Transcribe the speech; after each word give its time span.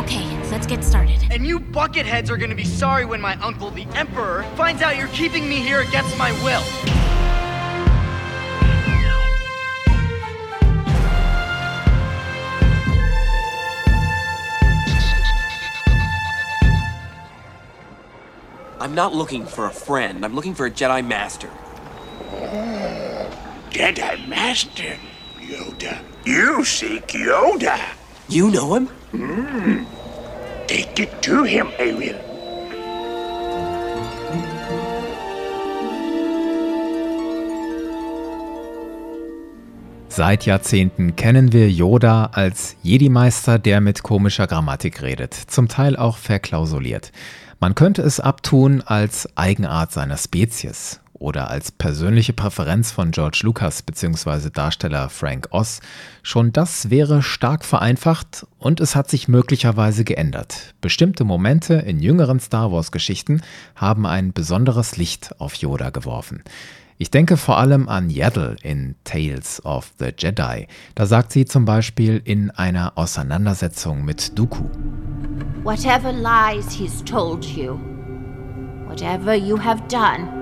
Okay, 0.00 0.24
let's 0.50 0.66
get 0.66 0.82
started. 0.82 1.18
And 1.30 1.46
you 1.46 1.60
bucketheads 1.60 2.30
are 2.30 2.38
gonna 2.38 2.54
be 2.54 2.64
sorry 2.64 3.04
when 3.04 3.20
my 3.20 3.34
uncle, 3.42 3.70
the 3.70 3.86
Emperor, 3.94 4.44
finds 4.56 4.80
out 4.80 4.96
you're 4.96 5.08
keeping 5.08 5.46
me 5.46 5.56
here 5.56 5.80
against 5.80 6.16
my 6.16 6.32
will. 6.42 6.62
I'm 18.80 18.94
not 18.94 19.14
looking 19.14 19.44
for 19.44 19.66
a 19.66 19.70
friend. 19.70 20.24
I'm 20.24 20.34
looking 20.34 20.54
for 20.54 20.64
a 20.64 20.70
Jedi 20.70 21.06
Master. 21.06 21.50
Jedi 23.68 24.26
Master? 24.26 24.96
Yoda. 25.38 26.02
You 26.24 26.64
seek 26.64 27.08
Yoda. 27.08 27.99
You 28.30 28.48
know 28.48 28.76
him? 28.76 28.88
Take 30.68 31.02
it 31.02 31.20
to 31.22 31.42
him, 31.42 31.66
I 31.80 31.92
will. 31.98 32.14
Seit 40.08 40.46
Jahrzehnten 40.46 41.16
kennen 41.16 41.52
wir 41.52 41.68
Yoda 41.68 42.26
als 42.32 42.76
Jedi-Meister, 42.84 43.58
der 43.58 43.80
mit 43.80 44.04
komischer 44.04 44.46
Grammatik 44.46 45.02
redet, 45.02 45.34
zum 45.34 45.66
Teil 45.66 45.96
auch 45.96 46.16
verklausuliert. 46.16 47.10
Man 47.58 47.74
könnte 47.74 48.02
es 48.02 48.20
abtun 48.20 48.80
als 48.86 49.28
Eigenart 49.36 49.90
seiner 49.90 50.16
Spezies 50.16 51.00
oder 51.20 51.50
als 51.50 51.70
persönliche 51.70 52.32
Präferenz 52.32 52.90
von 52.90 53.12
George 53.12 53.42
Lucas 53.44 53.82
bzw. 53.82 54.50
Darsteller 54.50 55.08
Frank 55.08 55.48
Oz. 55.52 55.80
Schon 56.24 56.52
das 56.52 56.90
wäre 56.90 57.22
stark 57.22 57.64
vereinfacht 57.64 58.46
und 58.58 58.80
es 58.80 58.96
hat 58.96 59.08
sich 59.08 59.28
möglicherweise 59.28 60.02
geändert. 60.02 60.74
Bestimmte 60.80 61.24
Momente 61.24 61.74
in 61.74 62.00
jüngeren 62.00 62.40
Star 62.40 62.72
Wars-Geschichten 62.72 63.42
haben 63.76 64.06
ein 64.06 64.32
besonderes 64.32 64.96
Licht 64.96 65.38
auf 65.38 65.54
Yoda 65.54 65.90
geworfen. 65.90 66.42
Ich 66.96 67.10
denke 67.10 67.36
vor 67.36 67.58
allem 67.58 67.88
an 67.88 68.10
Yaddle 68.10 68.56
in 68.62 68.94
Tales 69.04 69.64
of 69.64 69.92
the 69.98 70.12
Jedi. 70.16 70.66
Da 70.94 71.06
sagt 71.06 71.32
sie 71.32 71.44
zum 71.44 71.64
Beispiel 71.64 72.20
in 72.24 72.50
einer 72.50 72.92
Auseinandersetzung 72.96 74.04
mit 74.04 74.38
Dooku. 74.38 74.64
Whatever 75.64 76.12
lies 76.12 76.70
he's 76.72 77.02
told 77.04 77.44
you, 77.44 77.78
whatever 78.86 79.34
you 79.34 79.58
have 79.58 79.82
done, 79.88 80.39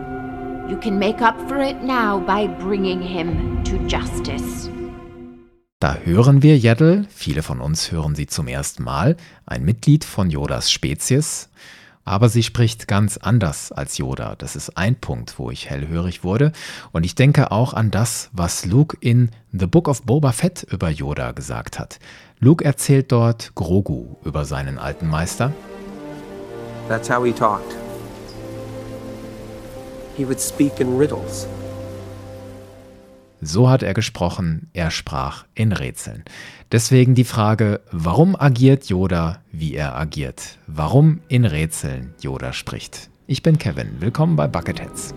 you 0.69 0.77
can 0.77 0.99
make 0.99 1.23
up 1.23 1.37
for 1.49 1.59
it 1.63 1.83
now 1.83 2.19
by 2.19 2.47
bringing 2.47 3.01
him 3.01 3.63
to 3.65 3.77
justice. 3.87 4.71
Da 5.81 5.95
hören 6.05 6.43
wir 6.43 6.59
Yaddle, 6.59 7.07
viele 7.09 7.43
von 7.43 7.61
uns 7.61 7.93
hören 7.93 8.17
sie 8.17 8.27
zum 8.27 8.49
ersten 8.49 8.83
Mal, 8.83 9.17
ein 9.47 9.65
Mitglied 9.65 10.05
von 10.05 10.29
Yodas 10.29 10.73
Spezies, 10.73 11.49
aber 12.05 12.29
sie 12.29 12.43
spricht 12.43 12.89
ganz 12.89 13.17
anders 13.17 13.71
als 13.71 13.97
Yoda. 13.97 14.35
Das 14.37 14.57
ist 14.57 14.77
ein 14.77 14.97
Punkt, 14.97 15.39
wo 15.39 15.51
ich 15.51 15.71
hellhörig 15.71 16.25
wurde. 16.25 16.53
Und 16.91 17.05
ich 17.05 17.15
denke 17.15 17.53
auch 17.53 17.75
an 17.75 17.91
das, 17.91 18.31
was 18.33 18.65
Luke 18.65 18.97
in 19.01 19.31
The 19.53 19.67
Book 19.67 19.89
of 19.89 20.03
Boba 20.03 20.33
Fett 20.33 20.67
über 20.71 20.89
Yoda 20.91 21.33
gesagt 21.33 21.79
hat. 21.79 22.01
Luke 22.41 22.65
erzählt 22.65 23.13
dort 23.13 23.55
Grogu 23.55 24.17
über 24.25 24.45
seinen 24.47 24.79
alten 24.79 25.09
Meister. 25.09 25.53
That's 26.89 27.11
how 27.11 27.25
he 27.25 27.33
talked. 27.33 27.77
He 30.19 30.25
would 30.25 30.41
speak 30.41 30.81
in 30.81 30.99
riddles. 30.99 31.47
So 33.41 33.69
hat 33.71 33.85
er 33.85 33.95
gesprochen, 33.95 34.69
er 34.73 34.91
sprach 34.91 35.45
in 35.55 35.71
Rätseln. 35.71 36.25
Deswegen 36.73 37.15
die 37.15 37.23
Frage, 37.23 37.81
warum 37.93 38.35
agiert 38.35 38.87
Yoda, 38.87 39.41
wie 39.53 39.77
er 39.77 39.97
agiert? 39.97 40.59
Warum 40.67 41.21
in 41.29 41.45
Rätseln 41.45 42.15
Yoda 42.21 42.53
spricht? 42.53 43.11
Ich 43.29 43.45
bin 43.45 43.59
Kevin, 43.59 44.01
willkommen 44.01 44.35
bei 44.35 44.49
Bucketheads. 44.49 45.15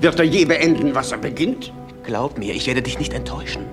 Wird 0.00 0.20
er 0.20 0.24
je 0.24 0.44
beenden, 0.44 0.94
was 0.94 1.10
er 1.10 1.18
beginnt? 1.18 1.72
Glaub 2.04 2.38
mir, 2.38 2.54
ich 2.54 2.68
werde 2.68 2.82
dich 2.82 3.00
nicht 3.00 3.12
enttäuschen. 3.12 3.64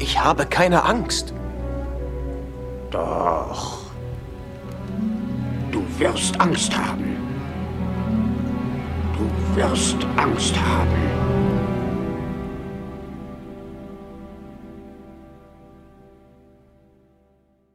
Ich 0.00 0.22
habe 0.22 0.44
keine 0.44 0.84
Angst. 0.84 1.32
Doch. 2.90 3.78
Du 5.72 5.82
wirst 5.98 6.38
Angst 6.38 6.76
haben. 6.76 7.27
Du 9.18 9.56
wirst 9.56 9.96
Angst 10.16 10.54
haben. 10.56 11.18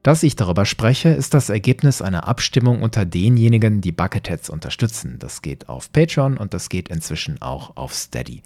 Dass 0.03 0.23
ich 0.23 0.37
darüber 0.37 0.65
spreche, 0.65 1.09
ist 1.09 1.33
das 1.33 1.49
Ergebnis 1.49 2.01
einer 2.01 2.29
Abstimmung 2.29 2.81
unter 2.81 3.03
denjenigen, 3.05 3.81
die 3.81 3.91
Bucketheads 3.91 4.49
unterstützen. 4.49 5.17
Das 5.19 5.41
geht 5.41 5.67
auf 5.67 5.91
Patreon 5.91 6.37
und 6.37 6.53
das 6.53 6.69
geht 6.69 6.87
inzwischen 6.87 7.41
auch 7.41 7.75
auf 7.75 7.93
Steady. 7.93 8.41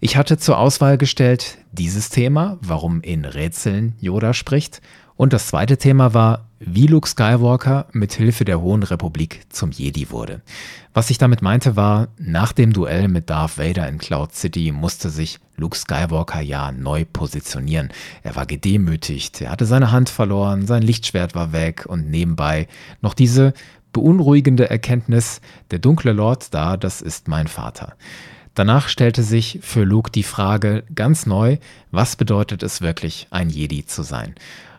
Ich 0.00 0.18
hatte 0.18 0.36
zur 0.36 0.58
Auswahl 0.58 0.98
gestellt 0.98 1.56
dieses 1.72 2.10
Thema, 2.10 2.58
warum 2.60 3.00
in 3.00 3.24
Rätseln 3.24 3.94
Yoda 4.00 4.34
spricht, 4.34 4.82
und 5.16 5.32
das 5.32 5.46
zweite 5.46 5.76
Thema 5.76 6.14
war, 6.14 6.46
wie 6.58 6.86
Luke 6.86 7.08
Skywalker 7.08 7.86
mit 7.92 8.14
Hilfe 8.14 8.44
der 8.44 8.60
Hohen 8.60 8.82
Republik 8.82 9.42
zum 9.50 9.70
Jedi 9.70 10.10
wurde. 10.10 10.40
Was 10.94 11.10
ich 11.10 11.18
damit 11.18 11.42
meinte 11.42 11.76
war, 11.76 12.08
nach 12.16 12.52
dem 12.52 12.72
Duell 12.72 13.08
mit 13.08 13.28
Darth 13.28 13.58
Vader 13.58 13.88
in 13.88 13.98
Cloud 13.98 14.34
City 14.34 14.72
musste 14.72 15.10
sich 15.10 15.38
Luke 15.56 15.76
Skywalker 15.76 16.40
ja 16.40 16.72
neu 16.72 17.04
positionieren. 17.04 17.90
Er 18.22 18.34
war 18.34 18.46
gedemütigt, 18.46 19.42
er 19.42 19.50
hatte 19.50 19.66
seine 19.66 19.92
Hand 19.92 20.08
verloren, 20.08 20.66
sein 20.66 20.82
Lichtschwert 20.82 21.34
war 21.34 21.52
weg 21.52 21.84
und 21.86 22.10
nebenbei 22.10 22.66
noch 23.02 23.14
diese 23.14 23.52
beunruhigende 23.92 24.70
Erkenntnis, 24.70 25.40
der 25.70 25.78
dunkle 25.78 26.12
Lord 26.12 26.52
da, 26.52 26.76
das 26.76 27.00
ist 27.00 27.28
mein 27.28 27.46
Vater. 27.46 27.94
Danach 28.54 28.88
stellte 28.88 29.22
sich 29.22 29.58
für 29.62 29.84
Luke 29.84 30.10
die 30.10 30.22
Frage 30.22 30.84
ganz 30.94 31.26
neu, 31.26 31.58
was 31.90 32.16
bedeutet 32.16 32.62
es 32.62 32.80
wirklich, 32.80 33.26
ein 33.30 33.50
Jedi 33.50 33.84
zu 33.84 34.02
sein? 34.02 34.34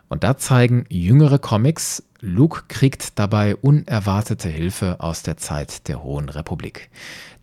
Und 0.08 0.24
da 0.24 0.38
zeigen 0.38 0.86
jüngere 0.90 1.40
Comics, 1.40 2.04
Luke 2.22 2.64
kriegt 2.68 3.20
dabei 3.20 3.56
unerwartete 3.56 4.50
Hilfe 4.50 5.00
aus 5.00 5.24
der 5.24 5.38
Zeit 5.38 5.88
der 5.88 6.04
Hohen 6.04 6.30
Republik. 6.30 6.90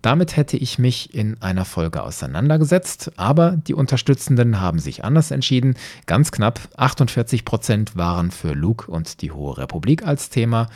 Damit 0.02 0.36
hätte 0.36 0.56
ich 0.56 0.80
mich 0.80 1.14
in 1.14 1.40
einer 1.40 1.64
Folge 1.64 2.02
auseinandergesetzt, 2.02 3.12
aber 3.16 3.52
die 3.52 3.74
Unterstützenden 3.74 4.60
haben 4.60 4.80
sich 4.80 5.04
anders 5.04 5.30
entschieden. 5.30 5.76
Ganz 6.06 6.32
knapp 6.32 6.60
48 6.76 7.44
Prozent 7.44 7.96
waren 7.96 8.32
für 8.32 8.52
Luke 8.54 8.90
und 8.90 9.22
die 9.22 9.30
Hohe 9.30 9.58
Republik 9.58 10.04
als 10.04 10.28
Thema. 10.28 10.68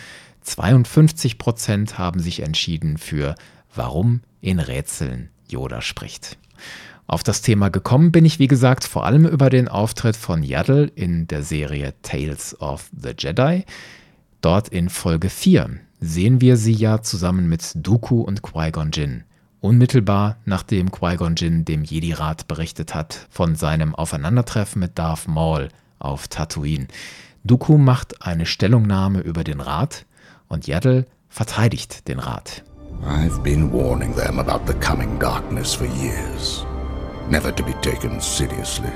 52 0.43 1.39
Prozent 1.39 1.99
haben 1.99 2.21
sich 2.21 2.41
entschieden 2.41 2.99
für 2.99 3.35
Warum 3.75 4.21
in 4.41 4.61
Rätseln 4.61 5.31
Yoda 5.49 5.83
spricht. 5.83 6.39
Auf 7.09 7.22
das 7.22 7.41
Thema 7.41 7.69
gekommen 7.69 8.11
bin 8.11 8.25
ich, 8.25 8.39
wie 8.39 8.49
gesagt, 8.49 8.84
vor 8.84 9.06
allem 9.06 9.27
über 9.27 9.49
den 9.49 9.69
Auftritt 9.69 10.17
von 10.17 10.43
Yaddle 10.43 10.91
in 10.94 11.28
der 11.28 11.44
Serie 11.44 11.94
Tales 12.03 12.61
of 12.61 12.91
the 13.00 13.12
Jedi. 13.17 13.65
Dort 14.41 14.69
in 14.69 14.89
Folge 14.89 15.31
4 15.31 15.78
sehen 16.00 16.41
wir 16.41 16.56
sie 16.56 16.72
ja 16.72 17.03
zusammen 17.03 17.49
mit 17.49 17.72
Dooku 17.75 18.22
und 18.22 18.43
Qui-Gon 18.43 18.91
Jinn. 18.91 19.25
Unmittelbar 19.61 20.37
nachdem 20.45 20.91
Qui-Gon 20.91 21.37
Jinn 21.37 21.65
dem 21.65 21.84
Jedi-Rat 21.84 22.49
berichtet 22.49 22.95
hat 22.95 23.27
von 23.31 23.55
seinem 23.55 23.95
Aufeinandertreffen 23.95 24.81
mit 24.81 24.99
Darth 24.99 25.28
Maul 25.28 25.69
auf 26.00 26.27
Tatooine. 26.27 26.89
Dooku 27.45 27.78
macht 27.78 28.22
eine 28.22 28.47
Stellungnahme 28.47 29.21
über 29.21 29.45
den 29.45 29.61
Rat 29.61 30.06
und 30.49 30.66
Yaddle 30.66 31.06
verteidigt 31.28 32.09
den 32.09 32.19
Rat. 32.19 32.65
I've 33.05 33.43
been 33.43 33.72
warning 33.72 34.15
them 34.16 34.41
about 34.41 34.66
the 34.66 34.78
coming 34.81 35.19
darkness 35.19 35.75
for 35.75 35.87
years. 35.87 36.66
Never 37.29 37.51
to 37.53 37.63
be 37.63 37.73
taken 37.75 38.21
seriously. 38.21 38.93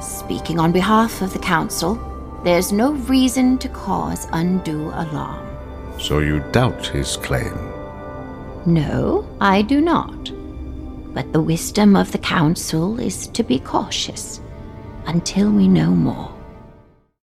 Speaking 0.00 0.58
on 0.58 0.72
behalf 0.72 1.20
of 1.20 1.32
the 1.32 1.38
Council, 1.38 1.98
there's 2.42 2.72
no 2.72 2.92
reason 2.92 3.58
to 3.58 3.68
cause 3.68 4.26
undue 4.32 4.88
alarm. 4.94 5.46
So 5.98 6.20
you 6.20 6.40
doubt 6.52 6.86
his 6.86 7.18
claim? 7.18 7.52
No, 8.64 9.26
I 9.40 9.62
do 9.62 9.80
not. 9.82 10.32
But 11.12 11.32
the 11.32 11.42
wisdom 11.42 11.96
of 11.96 12.12
the 12.12 12.18
Council 12.18 12.98
is 12.98 13.26
to 13.28 13.42
be 13.42 13.58
cautious 13.58 14.40
until 15.06 15.50
we 15.50 15.68
know 15.68 15.90
more. 15.90 16.30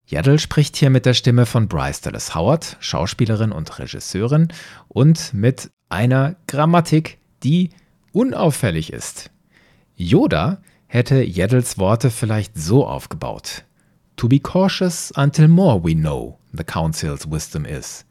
Yaddle 0.07 0.39
spricht 0.39 0.77
hier 0.77 0.91
mit 0.91 1.07
der 1.07 1.15
Stimme 1.15 1.47
von 1.47 1.69
Bryce 1.69 2.01
Dallas 2.01 2.35
Howard, 2.35 2.77
Schauspielerin 2.81 3.53
und 3.53 3.79
Regisseurin, 3.79 4.49
und 4.89 5.33
mit 5.33 5.71
einer 5.89 6.37
Grammatik, 6.47 7.19
die 7.43 7.71
unauffällig 8.13 8.93
ist. 8.93 9.31
Yoda 10.01 10.59
hätte 10.87 11.25
Yaddles 11.25 11.77
Worte 11.77 12.11
vielleicht 12.11 12.57
so 12.57 12.87
aufgebaut. 12.87 13.65
To 14.17 14.29
be 14.29 14.39
cautious 14.39 15.13
until 15.17 15.49
more 15.49 15.83
we 15.83 15.93
know 15.93 16.39
the 16.53 16.63
Council's 16.63 17.29
wisdom 17.29 17.65
is. 17.65 18.05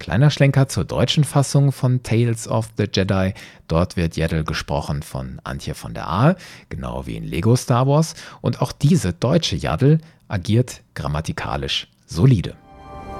Kleiner 0.00 0.30
Schlenker 0.30 0.66
zur 0.66 0.84
deutschen 0.84 1.22
Fassung 1.22 1.70
von 1.70 2.02
Tales 2.02 2.48
of 2.48 2.70
the 2.76 2.88
Jedi. 2.92 3.34
Dort 3.68 3.96
wird 3.96 4.16
Yaddle 4.16 4.42
gesprochen 4.42 5.02
von 5.04 5.40
Antje 5.44 5.74
von 5.74 5.94
der 5.94 6.08
Ahe, 6.08 6.36
genau 6.70 7.06
wie 7.06 7.16
in 7.16 7.22
Lego 7.22 7.54
Star 7.54 7.86
Wars. 7.86 8.14
Und 8.40 8.60
auch 8.60 8.72
diese 8.72 9.12
deutsche 9.12 9.54
Yaddle 9.54 9.98
agiert 10.26 10.80
grammatikalisch 10.94 11.86
solide. 12.04 12.56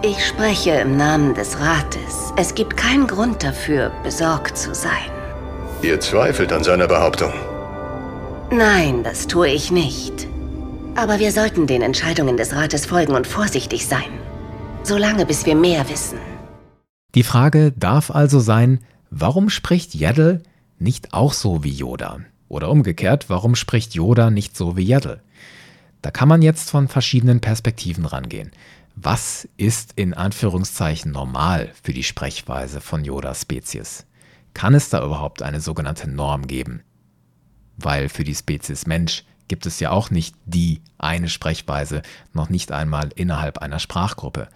Ich 0.03 0.27
spreche 0.27 0.73
im 0.73 0.97
Namen 0.97 1.35
des 1.35 1.61
Rates. 1.61 2.33
Es 2.37 2.53
gibt 2.57 2.77
keinen 2.77 3.07
Grund 3.07 3.45
dafür, 3.45 3.93
besorgt 4.03 4.59
zu 4.59 4.75
sein. 4.75 5.09
Ihr 5.83 6.01
zweifelt 6.01 6.53
an 6.53 6.65
seiner 6.65 6.89
Behauptung. 6.89 7.33
Nein, 8.53 9.03
das 9.03 9.29
tue 9.29 9.49
ich 9.49 9.71
nicht. 9.71 10.29
Aber 10.95 11.19
wir 11.19 11.33
sollten 11.33 11.67
den 11.67 11.81
Entscheidungen 11.81 12.37
des 12.37 12.55
Rates 12.55 12.85
folgen 12.85 13.15
und 13.15 13.27
vorsichtig 13.27 13.87
sein. 13.87 14.21
Solange 14.83 15.25
bis 15.25 15.47
wir 15.47 15.55
mehr 15.55 15.89
wissen. 15.89 16.19
Die 17.15 17.23
Frage 17.23 17.73
darf 17.73 18.11
also 18.11 18.41
sein, 18.41 18.81
warum 19.09 19.49
spricht 19.49 19.95
Yaddle 19.95 20.43
nicht 20.79 21.15
auch 21.15 21.33
so 21.33 21.65
wie 21.65 21.71
Yoda? 21.71 22.21
Oder 22.51 22.69
umgekehrt, 22.69 23.31
warum 23.31 23.55
spricht 23.55 23.95
Yoda 23.95 24.29
nicht 24.31 24.55
so 24.55 24.77
wie 24.77 24.85
Yaddle? 24.85 25.23
Da 26.03 26.11
kann 26.11 26.29
man 26.29 26.43
jetzt 26.43 26.69
von 26.69 26.89
verschiedenen 26.89 27.41
Perspektiven 27.41 28.05
rangehen. 28.05 28.51
Was 28.97 29.49
ist 29.57 29.95
in 29.97 30.13
Anführungszeichen 30.13 31.11
normal 31.11 31.71
für 31.83 31.95
die 31.95 32.05
Sprechweise 32.05 32.83
von 32.83 33.03
Yodas 33.03 33.43
Spezies? 33.43 34.05
Kann 34.53 34.75
es 34.75 34.91
da 34.91 35.03
überhaupt 35.03 35.41
eine 35.41 35.63
sogenannte 35.63 36.11
Norm 36.11 36.47
geben? 36.47 36.83
Weil 37.77 38.09
für 38.09 38.25
die 38.25 38.35
Spezies 38.35 38.87
Mensch 38.87 39.25
gibt 39.49 39.67
es 39.67 39.81
ja 39.81 39.91
auch 39.91 40.11
nicht 40.11 40.35
die 40.47 40.81
eine 40.97 41.29
Sprechweise, 41.29 42.01
noch 42.33 42.49
nicht 42.49 42.73
einmal 42.73 43.11
innerhalb 43.15 43.59
einer 43.59 43.79
Sprachgruppe. 43.79 44.49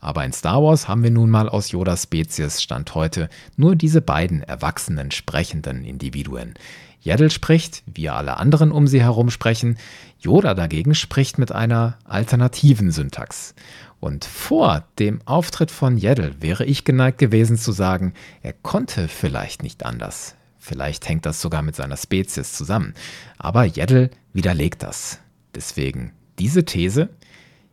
Aber 0.00 0.24
in 0.24 0.32
Star 0.32 0.62
Wars 0.62 0.88
haben 0.88 1.02
wir 1.02 1.10
nun 1.10 1.30
mal 1.30 1.48
aus 1.48 1.70
Yodas 1.70 2.02
Spezies 2.02 2.60
Stand 2.60 2.94
heute 2.94 3.30
nur 3.56 3.76
diese 3.76 4.02
beiden 4.02 4.42
erwachsenen 4.42 5.10
sprechenden 5.10 5.84
Individuen. 5.84 6.54
Yaddle 7.00 7.30
spricht, 7.30 7.82
wie 7.86 8.10
alle 8.10 8.36
anderen 8.36 8.72
um 8.72 8.86
sie 8.86 9.00
herum 9.00 9.30
sprechen, 9.30 9.78
Yoda 10.20 10.54
dagegen 10.54 10.94
spricht 10.94 11.38
mit 11.38 11.50
einer 11.50 11.96
alternativen 12.04 12.90
Syntax. 12.90 13.54
Und 14.00 14.24
vor 14.24 14.84
dem 14.98 15.20
Auftritt 15.24 15.70
von 15.70 15.96
Yaddle 15.96 16.34
wäre 16.40 16.64
ich 16.64 16.84
geneigt 16.84 17.18
gewesen 17.18 17.56
zu 17.56 17.72
sagen, 17.72 18.12
er 18.42 18.52
konnte 18.52 19.08
vielleicht 19.08 19.62
nicht 19.62 19.86
anders. 19.86 20.36
Vielleicht 20.64 21.08
hängt 21.08 21.26
das 21.26 21.40
sogar 21.40 21.60
mit 21.60 21.74
seiner 21.74 21.96
Spezies 21.96 22.52
zusammen. 22.52 22.94
Aber 23.36 23.64
Yaddle 23.64 24.10
widerlegt 24.32 24.84
das. 24.84 25.18
Deswegen 25.56 26.12
diese 26.38 26.64
These, 26.64 27.08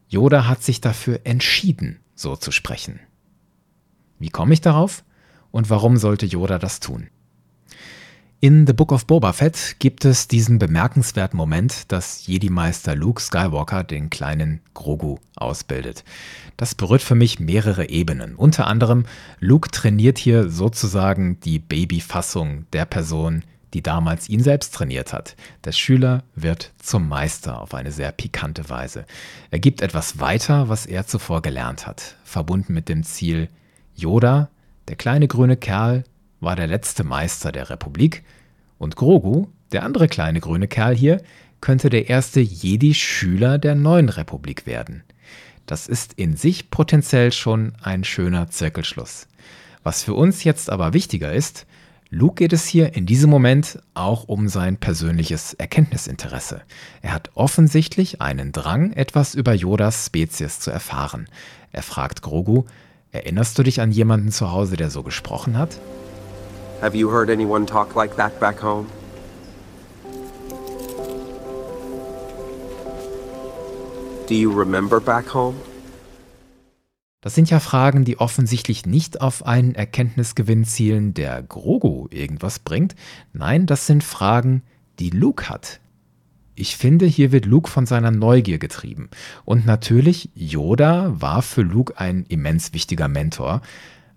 Yoda 0.08 0.48
hat 0.48 0.64
sich 0.64 0.82
dafür 0.82 1.20
entschieden, 1.24 2.00
so 2.16 2.36
zu 2.36 2.52
sprechen. 2.52 3.00
Wie 4.18 4.32
komme 4.32 4.56
ich 4.56 4.62
darauf? 4.62 5.04
Und 5.52 5.70
warum 5.70 5.98
sollte 5.98 6.26
Yoda 6.26 6.58
das 6.58 6.80
tun? 6.80 7.12
In 8.42 8.66
The 8.66 8.72
Book 8.72 8.94
of 8.94 9.06
Boba 9.06 9.34
Fett 9.34 9.76
gibt 9.80 10.06
es 10.06 10.30
diesen 10.30 10.60
bemerkenswerten 10.60 11.36
Moment, 11.36 11.92
dass 11.92 12.26
Jedi-Meister 12.26 12.96
Luke 12.96 13.22
Skywalker 13.22 13.84
den 13.84 14.10
kleinen 14.10 14.62
Grogu 14.74 15.18
ausbildet. 15.36 16.06
Das 16.56 16.74
berührt 16.74 17.02
für 17.02 17.16
mich 17.16 17.42
mehrere 17.42 17.90
Ebenen. 17.90 18.36
Unter 18.36 18.68
anderem, 18.68 19.04
Luke 19.42 19.72
trainiert 19.72 20.18
hier 20.18 20.50
sozusagen 20.50 21.42
die 21.42 21.60
Babyfassung 21.60 22.66
der 22.72 22.86
Person, 22.86 23.44
die 23.74 23.84
damals 23.84 24.30
ihn 24.30 24.42
selbst 24.42 24.74
trainiert 24.74 25.12
hat. 25.12 25.36
Der 25.66 25.74
Schüler 25.74 26.24
wird 26.34 26.72
zum 26.82 27.10
Meister 27.10 27.60
auf 27.60 27.74
eine 27.74 27.92
sehr 27.92 28.14
pikante 28.14 28.70
Weise. 28.70 29.06
Er 29.52 29.60
gibt 29.60 29.82
etwas 29.82 30.22
weiter, 30.22 30.70
was 30.70 30.86
er 30.86 31.06
zuvor 31.06 31.42
gelernt 31.42 31.86
hat, 31.86 32.16
verbunden 32.24 32.74
mit 32.74 32.88
dem 32.88 33.04
Ziel, 33.04 33.50
Yoda, 33.96 34.50
der 34.88 34.96
kleine 34.96 35.28
grüne 35.28 35.58
Kerl, 35.58 36.06
war 36.40 36.56
der 36.56 36.68
letzte 36.68 37.04
Meister 37.04 37.52
der 37.52 37.70
Republik 37.70 38.24
und 38.78 38.96
Grogu, 38.96 39.48
der 39.72 39.84
andere 39.84 40.08
kleine 40.08 40.40
grüne 40.40 40.68
Kerl 40.68 40.96
hier, 40.96 41.22
könnte 41.62 41.90
der 41.90 42.10
erste 42.10 42.40
Jedi-Schüler 42.40 43.58
der 43.58 43.76
neuen 43.76 44.10
Republik 44.10 44.66
werden. 44.66 45.04
Das 45.66 45.88
ist 45.88 46.14
in 46.14 46.36
sich 46.36 46.72
potenziell 46.72 47.32
schon 47.32 47.74
ein 47.84 48.04
schöner 48.04 48.50
Zirkelschluss. 48.50 49.28
Was 49.84 50.04
für 50.04 50.14
uns 50.14 50.44
jetzt 50.44 50.70
aber 50.70 50.94
wichtiger 50.94 51.32
ist, 51.32 51.68
Luke 52.12 52.36
geht 52.44 52.54
es 52.54 52.66
hier 52.66 52.96
in 52.96 53.06
diesem 53.06 53.30
Moment 53.30 53.78
auch 53.94 54.24
um 54.24 54.48
sein 54.48 54.78
persönliches 54.78 55.54
Erkenntnisinteresse. 55.54 56.64
Er 57.04 57.14
hat 57.14 57.30
offensichtlich 57.36 58.20
einen 58.20 58.52
Drang, 58.52 58.94
etwas 58.94 59.36
über 59.36 59.54
Yodas 59.54 60.08
Spezies 60.08 60.60
zu 60.60 60.72
erfahren. 60.72 61.28
Er 61.72 61.84
fragt 61.84 62.24
Grogu, 62.24 62.64
erinnerst 63.12 63.60
du 63.60 63.64
dich 63.64 63.80
an 63.80 63.92
jemanden 63.92 64.32
zu 64.32 64.52
Hause, 64.52 64.76
der 64.76 64.90
so 64.90 65.04
gesprochen 65.04 65.56
hat? 65.56 65.80
Have 66.82 66.96
you 66.96 67.12
heard 67.12 67.30
anyone 67.30 67.66
talk 67.66 67.96
like 67.96 68.16
that 68.16 68.40
back 68.40 68.64
home? 68.64 68.88
Do 74.28 74.34
you 74.34 74.50
remember 74.52 75.02
back 75.02 75.34
home? 75.34 75.56
Das 77.20 77.36
sind 77.36 77.50
ja 77.50 77.60
Fragen, 77.60 78.06
die 78.06 78.18
offensichtlich 78.18 78.86
nicht 78.86 79.20
auf 79.20 79.46
einen 79.46 79.76
Erkenntnisgewinn 79.76 80.64
zielen, 80.64 81.14
der 81.14 81.44
Grogu 81.44 82.08
irgendwas 82.12 82.60
bringt. 82.60 82.96
Nein, 83.34 83.66
das 83.66 83.86
sind 83.86 84.02
Fragen, 84.02 84.64
die 85.00 85.10
Luke 85.10 85.50
hat. 85.50 85.82
Ich 86.56 86.78
finde, 86.78 87.06
hier 87.08 87.34
wird 87.34 87.46
Luke 87.46 87.70
von 87.70 87.88
seiner 87.88 88.12
Neugier 88.12 88.58
getrieben. 88.58 89.10
Und 89.44 89.66
natürlich, 89.66 90.30
Yoda 90.34 91.14
war 91.20 91.42
für 91.42 91.62
Luke 91.62 92.00
ein 92.00 92.26
immens 92.30 92.74
wichtiger 92.74 93.10
Mentor. 93.10 93.62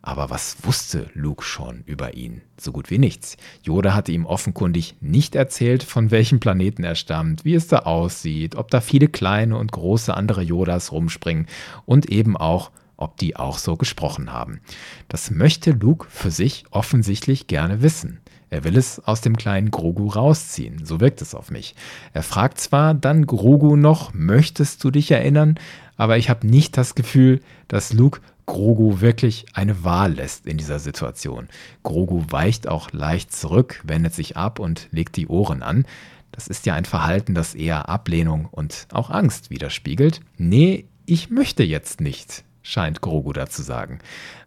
Aber 0.03 0.31
was 0.31 0.57
wusste 0.65 1.07
Luke 1.15 1.45
schon 1.45 1.85
über 1.87 2.15
ihn? 2.15 2.43
So 2.59 2.73
gut 2.73 2.91
wie 2.91 2.99
nichts. 2.99 3.37
Yoda 3.63 3.95
hatte 3.95 4.11
ihm 4.11 4.27
offenkundig 4.27 4.97
nicht 5.01 5.37
erzählt, 5.37 5.85
von 5.85 6.11
welchem 6.11 6.41
Planeten 6.41 6.83
er 6.83 6.97
stammt, 6.97 7.45
wie 7.45 7.55
es 7.55 7.69
da 7.69 7.81
aussieht, 7.81 8.57
ob 8.57 8.69
da 8.71 8.81
viele 8.81 9.07
kleine 9.07 9.57
und 9.57 9.71
große 9.71 10.13
andere 10.13 10.43
Yodas 10.43 10.91
rumspringen 10.91 11.47
und 11.87 12.11
eben 12.11 12.37
auch, 12.37 12.73
ob 12.97 13.17
die 13.17 13.37
auch 13.37 13.59
so 13.59 13.77
gesprochen 13.77 14.33
haben. 14.33 14.61
Das 15.09 15.31
möchte 15.31 15.71
Luke 15.71 16.09
für 16.11 16.33
sich 16.33 16.65
offensichtlich 16.71 17.47
gerne 17.47 17.81
wissen. 17.81 18.21
Er 18.51 18.65
will 18.65 18.77
es 18.77 19.01
aus 19.01 19.23
dem 19.23 19.37
kleinen 19.37 19.71
Grogu 19.71 20.09
rausziehen, 20.09 20.85
so 20.85 21.01
wirkt 21.01 21.23
es 21.23 21.35
auf 21.35 21.51
mich. 21.51 21.75
Er 22.13 22.23
fragt 22.23 22.61
zwar 22.61 22.93
dann 22.93 23.27
Grogu 23.27 23.77
noch, 23.77 24.13
möchtest 24.13 24.85
du 24.85 24.91
dich 24.91 25.11
erinnern? 25.11 25.59
Aber 25.97 26.19
ich 26.19 26.29
habe 26.29 26.47
nicht 26.47 26.77
das 26.77 26.95
Gefühl, 26.95 27.41
dass 27.69 27.93
Luke 27.93 28.21
Grogu 28.47 29.01
wirklich 29.01 29.47
eine 29.55 29.85
Wahl 29.85 30.15
lässt 30.15 30.47
in 30.47 30.59
dieser 30.59 30.79
Situation. 30.79 31.49
Grogu 31.83 32.25
weicht 32.29 32.69
auch 32.69 32.93
leicht 32.93 33.33
zurück, 33.33 33.81
wendet 33.85 34.15
sich 34.15 34.37
ab 34.37 34.59
und 34.59 34.89
legt 34.91 35.17
die 35.17 35.29
Ohren 35.29 35.63
an. 35.63 35.87
Das 36.33 36.49
ist 36.49 36.67
ja 36.67 36.75
ein 36.75 36.85
Verhalten, 36.85 37.35
das 37.35 37.55
eher 37.55 37.89
Ablehnung 37.89 38.47
und 38.51 38.87
auch 38.93 39.11
Angst 39.11 39.51
widerspiegelt. 39.51 40.21
Nee, 40.39 40.87
ich 41.07 41.31
möchte 41.31 41.63
jetzt 41.63 42.01
nicht, 42.01 42.45
scheint 42.63 43.01
Grogu 43.01 43.33
da 43.33 43.49
zu 43.49 43.63
sagen. 43.63 43.99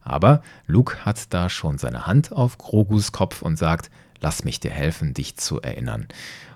Aber 0.01 0.41
Luke 0.67 1.05
hat 1.05 1.33
da 1.33 1.49
schon 1.49 1.77
seine 1.77 2.07
Hand 2.07 2.31
auf 2.31 2.57
Grogus 2.57 3.11
Kopf 3.11 3.41
und 3.41 3.57
sagt, 3.57 3.91
lass 4.19 4.43
mich 4.43 4.59
dir 4.59 4.71
helfen, 4.71 5.13
dich 5.13 5.37
zu 5.37 5.61
erinnern. 5.61 6.07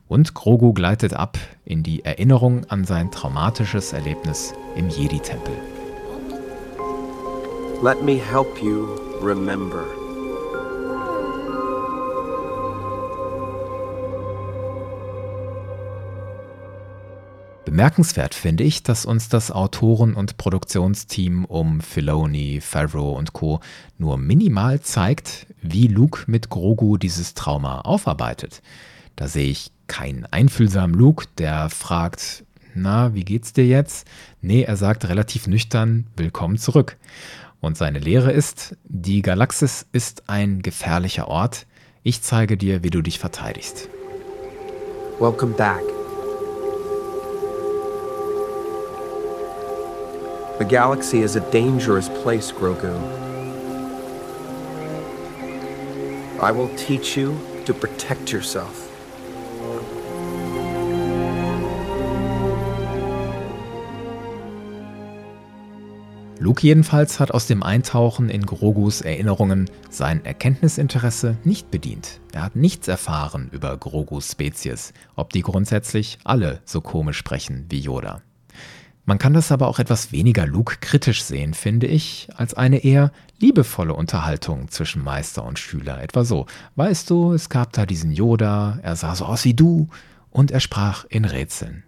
Und 0.07 0.33
Grogu 0.33 0.73
gleitet 0.73 1.13
ab 1.13 1.37
in 1.65 1.83
die 1.83 2.03
Erinnerung 2.03 2.65
an 2.65 2.83
sein 2.83 3.11
traumatisches 3.11 3.93
Erlebnis 3.93 4.55
im 4.75 4.89
Jedi-Tempel. 4.89 5.53
Let 7.81 8.03
me 8.03 8.17
help 8.17 8.61
you 8.61 8.99
remember. 9.21 9.85
Bemerkenswert 17.63 18.35
finde 18.35 18.65
ich, 18.65 18.83
dass 18.83 19.05
uns 19.05 19.29
das 19.29 19.49
Autoren- 19.51 20.15
und 20.15 20.35
Produktionsteam 20.35 21.45
um 21.45 21.79
Filoni, 21.79 22.59
Favreau 22.59 23.13
und 23.17 23.31
Co. 23.31 23.61
nur 23.97 24.17
minimal 24.17 24.81
zeigt, 24.81 25.47
wie 25.61 25.87
Luke 25.87 26.25
mit 26.27 26.49
Grogu 26.49 26.97
dieses 26.97 27.33
Trauma 27.33 27.79
aufarbeitet. 27.79 28.61
Da 29.15 29.29
sehe 29.29 29.51
ich 29.51 29.71
keinen 29.87 30.25
einfühlsamen 30.25 30.97
Luke, 30.97 31.27
der 31.37 31.69
fragt, 31.69 32.43
na, 32.75 33.13
wie 33.13 33.23
geht's 33.23 33.53
dir 33.53 33.65
jetzt? 33.65 34.05
Nee, 34.41 34.63
er 34.63 34.75
sagt 34.75 35.07
relativ 35.07 35.47
nüchtern, 35.47 36.07
willkommen 36.17 36.57
zurück. 36.57 36.97
Und 37.61 37.77
seine 37.77 37.99
Lehre 37.99 38.31
ist, 38.31 38.77
die 38.85 39.21
Galaxis 39.21 39.85
ist 39.91 40.23
ein 40.27 40.61
gefährlicher 40.61 41.27
Ort. 41.27 41.67
Ich 42.03 42.21
zeige 42.21 42.55
dir, 42.55 42.83
wie 42.83 42.89
du 42.89 43.01
dich 43.01 43.19
verteidigst. 43.19 43.89
Welcome 45.19 45.53
back. 45.53 45.83
The 50.59 50.65
galaxy 50.65 51.21
is 51.21 51.35
a 51.35 51.41
dangerous 51.51 52.09
place, 52.23 52.51
Grogu. 52.51 52.93
I 56.41 56.51
will 56.51 56.69
teach 56.77 57.17
you 57.17 57.37
to 57.65 57.73
protect 57.73 58.31
yourself. 58.31 58.88
Luke 66.41 66.65
jedenfalls 66.65 67.19
hat 67.19 67.31
aus 67.31 67.47
dem 67.47 67.63
Eintauchen 67.63 68.29
in 68.29 68.45
Grogus 68.45 69.01
Erinnerungen 69.01 69.69
sein 69.89 70.23
Erkenntnisinteresse 70.23 71.35
nicht 71.43 71.69
bedient. 71.69 72.21
Er 72.31 72.43
hat 72.43 72.55
nichts 72.55 72.87
erfahren 72.87 73.49
über 73.51 73.75
Grogus 73.75 74.31
Spezies, 74.31 74.93
ob 75.17 75.33
die 75.33 75.41
grundsätzlich 75.41 76.17
alle 76.23 76.61
so 76.63 76.79
komisch 76.79 77.17
sprechen 77.17 77.65
wie 77.69 77.79
Yoda. 77.79 78.21
Man 79.03 79.17
kann 79.17 79.33
das 79.33 79.51
aber 79.51 79.67
auch 79.67 79.79
etwas 79.79 80.13
weniger 80.13 80.47
Luke 80.47 80.77
kritisch 80.79 81.23
sehen, 81.23 81.53
finde 81.53 81.87
ich, 81.87 82.29
als 82.35 82.53
eine 82.53 82.85
eher 82.85 83.11
liebevolle 83.39 83.93
Unterhaltung 83.93 84.69
zwischen 84.69 85.03
Meister 85.03 85.43
und 85.43 85.59
Schüler. 85.59 86.01
Etwa 86.01 86.23
so, 86.23 86.45
weißt 86.75 87.09
du, 87.09 87.33
es 87.33 87.49
gab 87.49 87.73
da 87.73 87.85
diesen 87.85 88.11
Yoda, 88.13 88.79
er 88.81 88.95
sah 88.95 89.13
so 89.13 89.25
aus 89.25 89.43
wie 89.43 89.55
du 89.55 89.89
und 90.29 90.51
er 90.51 90.61
sprach 90.61 91.03
in 91.09 91.25
Rätseln. 91.25 91.83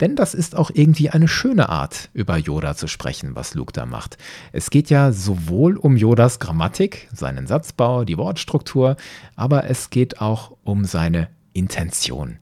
Denn 0.00 0.16
das 0.16 0.34
ist 0.34 0.56
auch 0.56 0.70
irgendwie 0.72 1.10
eine 1.10 1.28
schöne 1.28 1.68
Art, 1.68 2.10
über 2.12 2.36
Yoda 2.36 2.74
zu 2.74 2.88
sprechen, 2.88 3.36
was 3.36 3.54
Luke 3.54 3.72
da 3.72 3.86
macht. 3.86 4.18
Es 4.52 4.70
geht 4.70 4.90
ja 4.90 5.12
sowohl 5.12 5.76
um 5.76 5.96
Yodas 5.96 6.38
Grammatik, 6.38 7.08
seinen 7.12 7.46
Satzbau, 7.46 8.04
die 8.04 8.18
Wortstruktur, 8.18 8.96
aber 9.36 9.68
es 9.70 9.90
geht 9.90 10.20
auch 10.20 10.56
um 10.64 10.84
seine 10.84 11.28
Intention. 11.52 12.38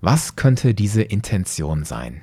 Was 0.00 0.36
könnte 0.36 0.74
diese 0.74 1.02
Intention 1.02 1.84
sein? 1.84 2.22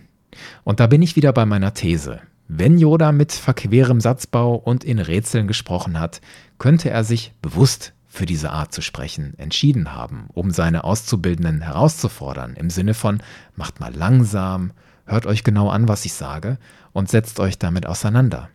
Und 0.63 0.79
da 0.79 0.87
bin 0.87 1.01
ich 1.01 1.15
wieder 1.15 1.33
bei 1.33 1.45
meiner 1.45 1.73
These. 1.73 2.21
Wenn 2.47 2.77
Yoda 2.77 3.11
mit 3.11 3.31
verquerem 3.31 3.99
Satzbau 3.99 4.55
und 4.55 4.83
in 4.83 4.99
Rätseln 4.99 5.47
gesprochen 5.47 5.99
hat, 5.99 6.21
könnte 6.59 6.89
er 6.91 7.03
sich 7.03 7.33
bewusst 7.41 7.93
für 8.15 8.25
diese 8.25 8.51
Art 8.51 8.73
zu 8.73 8.81
sprechen 8.81 9.37
entschieden 9.37 9.93
haben, 9.93 10.27
um 10.33 10.51
seine 10.51 10.83
Auszubildenden 10.83 11.61
herauszufordern, 11.61 12.55
im 12.55 12.69
Sinne 12.69 12.93
von 12.93 13.21
macht 13.55 13.79
mal 13.79 13.93
langsam, 13.93 14.71
hört 15.05 15.25
euch 15.25 15.43
genau 15.43 15.69
an, 15.69 15.87
was 15.87 16.05
ich 16.05 16.13
sage 16.13 16.57
und 16.93 17.09
setzt 17.09 17.39
euch 17.39 17.59
damit 17.59 17.85
auseinander. 17.85 18.49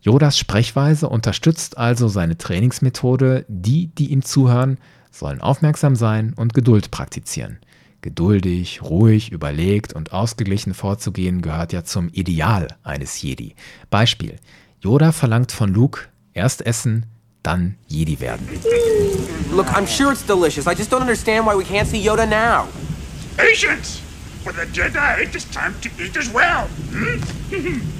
Yodas 0.00 0.38
Sprechweise 0.38 1.08
unterstützt 1.08 1.78
also 1.78 2.06
seine 2.06 2.38
Trainingsmethode, 2.38 3.44
die, 3.48 3.88
die 3.88 4.12
ihm 4.12 4.22
zuhören, 4.22 4.78
sollen 5.10 5.40
aufmerksam 5.40 5.96
sein 5.96 6.34
und 6.34 6.54
Geduld 6.54 6.90
praktizieren. 6.90 7.58
Geduldig, 8.02 8.82
ruhig, 8.82 9.32
überlegt 9.32 9.94
und 9.94 10.12
ausgeglichen 10.12 10.74
vorzugehen 10.74 11.42
gehört 11.42 11.72
ja 11.72 11.82
zum 11.82 12.08
Ideal 12.10 12.68
eines 12.84 13.20
Jedi. 13.20 13.56
Beispiel: 13.90 14.36
Yoda 14.80 15.10
verlangt 15.10 15.50
von 15.50 15.72
Luke 15.72 16.02
erst 16.34 16.64
essen, 16.64 17.06
dann 17.46 17.76
Jedi 17.86 18.18
werden. 18.20 18.48
Look, 19.52 19.68
I'm 19.68 19.86
sure 19.86 20.12
it's 20.12 20.26
delicious. 20.26 20.66
I 20.66 20.74
just 20.74 20.90
don't 20.90 21.02
understand 21.02 21.46
why 21.46 21.54
we 21.54 21.64
can't 21.64 21.86
see 21.86 22.02
Yoda 22.02 22.26
now. 22.26 22.66
Patience! 23.36 24.00
For 24.42 24.52
the 24.52 24.66
Jedi, 24.72 25.22
it 25.22 25.34
is 25.34 25.44
time 25.50 25.74
to 25.82 25.88
eat 26.02 26.16
as 26.16 26.32
well. 26.32 26.68
Hmm? 26.90 27.80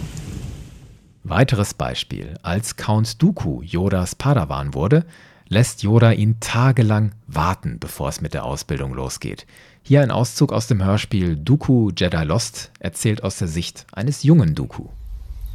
Weiteres 1.25 1.75
Beispiel. 1.75 2.35
Als 2.43 2.77
Count 2.77 3.21
Dooku 3.21 3.63
Yodas 3.63 4.15
Padawan 4.15 4.75
wurde, 4.75 5.05
lässt 5.49 5.83
Yoda 5.83 6.13
ihn 6.13 6.39
tagelang 6.41 7.13
warten, 7.27 7.79
bevor 7.81 8.09
es 8.09 8.21
mit 8.21 8.33
der 8.33 8.45
Ausbildung 8.45 8.95
losgeht. 8.95 9.47
Hier 9.83 10.03
ein 10.03 10.11
Auszug 10.11 10.53
aus 10.53 10.67
dem 10.67 10.85
Hörspiel 10.85 11.37
Dooku 11.37 11.91
Jedi 11.97 12.23
Lost, 12.25 12.71
erzählt 12.79 13.25
aus 13.25 13.39
der 13.39 13.49
Sicht 13.49 13.87
eines 13.93 14.23
jungen 14.23 14.55
Dooku. 14.55 14.89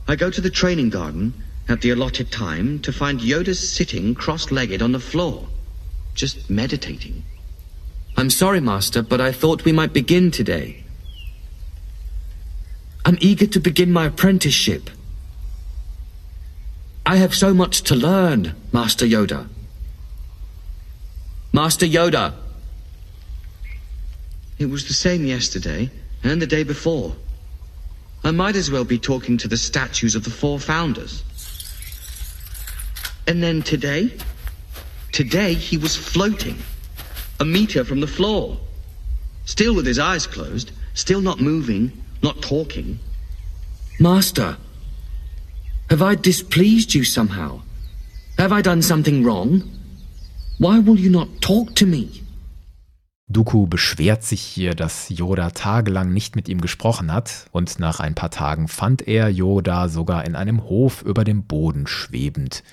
I 0.10 0.18
go 0.18 0.30
to 0.30 0.42
the 0.42 0.50
training 0.50 0.90
garden 0.90 1.34
at 1.72 1.80
the 1.80 1.90
allotted 1.90 2.30
time 2.30 2.80
to 2.80 2.92
find 2.92 3.22
Yoda 3.22 3.56
sitting 3.56 4.14
cross-legged 4.14 4.82
on 4.82 4.92
the 4.92 5.00
floor, 5.00 5.48
just 6.14 6.50
meditating. 6.50 7.24
I'm 8.18 8.30
sorry, 8.30 8.60
Master, 8.60 9.02
but 9.02 9.22
I 9.22 9.32
thought 9.32 9.64
we 9.64 9.72
might 9.72 9.94
begin 9.94 10.32
today. 10.32 10.84
I'm 13.06 13.18
eager 13.22 13.48
to 13.48 13.60
begin 13.62 13.94
my 13.94 14.08
apprenticeship. 14.08 14.90
I 17.06 17.16
have 17.16 17.34
so 17.34 17.54
much 17.54 17.84
to 17.84 17.96
learn, 17.96 18.54
Master 18.74 19.06
Yoda. 19.06 19.48
Master 21.54 21.86
Yoda! 21.86 22.34
It 24.60 24.66
was 24.66 24.88
the 24.88 24.94
same 24.94 25.26
yesterday 25.26 25.90
and 26.22 26.42
the 26.42 26.48
day 26.48 26.64
before. 26.64 27.16
I 28.26 28.32
might 28.32 28.58
as 28.58 28.70
well 28.70 28.84
be 28.84 29.00
talking 29.00 29.38
to 29.38 29.48
the 29.48 29.58
statues 29.58 30.16
of 30.16 30.26
the 30.26 30.30
four 30.30 30.60
founders. 30.60 31.24
And 33.28 33.42
then 33.42 33.62
today? 33.62 34.12
Today 35.12 35.54
he 35.54 35.78
was 35.78 35.96
floating. 35.96 36.58
A 37.40 37.46
meter 37.46 37.84
from 37.84 38.02
the 38.02 38.08
floor. 38.08 38.58
Still 39.46 39.76
with 39.76 39.86
his 39.86 40.00
eyes 40.00 40.28
closed, 40.28 40.72
still 40.94 41.22
not 41.22 41.40
moving, 41.40 41.92
not 42.22 42.42
talking. 42.42 43.00
Master, 44.00 44.58
have 45.90 46.02
I 46.02 46.16
displeased 46.16 46.94
you 46.94 47.04
somehow? 47.04 47.62
Have 48.38 48.52
I 48.52 48.62
done 48.62 48.82
something 48.82 49.24
wrong? 49.24 49.64
Why 50.58 50.80
will 50.80 51.00
you 51.00 51.10
not 51.10 51.42
talk 51.42 51.76
to 51.76 51.86
me? 51.86 52.22
Dooku 53.28 53.66
beschwert 53.68 54.24
sich 54.24 54.42
hier, 54.42 54.76
dass 54.76 55.10
Yoda 55.10 55.52
tagelang 55.52 56.12
nicht 56.14 56.36
mit 56.36 56.50
ihm 56.50 56.62
gesprochen 56.62 57.14
hat, 57.14 57.46
und 57.52 57.80
nach 57.80 58.00
ein 58.00 58.14
paar 58.14 58.30
Tagen 58.30 58.68
fand 58.68 59.08
er 59.08 59.30
Yoda 59.30 59.88
sogar 59.88 60.26
in 60.26 60.36
einem 60.36 60.64
Hof 60.64 61.02
über 61.02 61.24
dem 61.24 61.44
Boden 61.44 61.88
schwebend. 61.88 62.64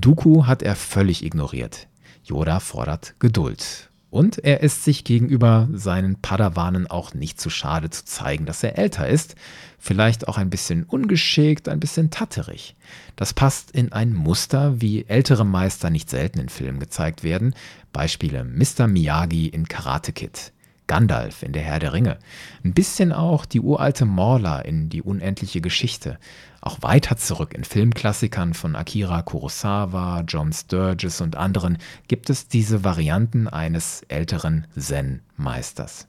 Dooku 0.00 0.46
hat 0.46 0.62
er 0.62 0.76
völlig 0.76 1.24
ignoriert. 1.24 1.88
Yoda 2.22 2.60
fordert 2.60 3.14
Geduld. 3.18 3.90
Und 4.10 4.38
er 4.38 4.60
ist 4.62 4.84
sich 4.84 5.04
gegenüber 5.04 5.68
seinen 5.72 6.16
Padawanen 6.22 6.86
auch 6.86 7.12
nicht 7.14 7.40
zu 7.40 7.50
schade 7.50 7.90
zu 7.90 8.04
zeigen, 8.04 8.46
dass 8.46 8.62
er 8.62 8.78
älter 8.78 9.08
ist, 9.08 9.34
vielleicht 9.78 10.28
auch 10.28 10.38
ein 10.38 10.50
bisschen 10.50 10.84
ungeschickt, 10.84 11.68
ein 11.68 11.80
bisschen 11.80 12.10
tatterig. 12.10 12.74
Das 13.16 13.34
passt 13.34 13.72
in 13.72 13.92
ein 13.92 14.14
Muster, 14.14 14.80
wie 14.80 15.04
ältere 15.04 15.44
Meister 15.44 15.90
nicht 15.90 16.08
selten 16.08 16.38
in 16.38 16.48
Filmen 16.48 16.78
gezeigt 16.78 17.22
werden. 17.22 17.54
Beispiele 17.92 18.44
Mr. 18.44 18.86
Miyagi 18.86 19.48
in 19.48 19.68
Karate 19.68 20.12
Kid. 20.12 20.52
Gandalf 20.86 21.42
in 21.42 21.52
Der 21.52 21.62
Herr 21.62 21.80
der 21.80 21.92
Ringe. 21.92 22.18
Ein 22.64 22.72
bisschen 22.72 23.12
auch 23.12 23.44
die 23.44 23.60
uralte 23.60 24.06
Morla 24.06 24.60
in 24.60 24.88
Die 24.88 25.02
unendliche 25.02 25.60
Geschichte. 25.60 26.18
Auch 26.60 26.82
weiter 26.82 27.16
zurück 27.16 27.54
in 27.54 27.64
Filmklassikern 27.64 28.52
von 28.52 28.74
Akira 28.74 29.22
Kurosawa, 29.22 30.24
John 30.26 30.52
Sturges 30.52 31.20
und 31.20 31.36
anderen 31.36 31.78
gibt 32.08 32.30
es 32.30 32.48
diese 32.48 32.84
Varianten 32.84 33.46
eines 33.46 34.02
älteren 34.08 34.66
Zen-Meisters. 34.76 36.08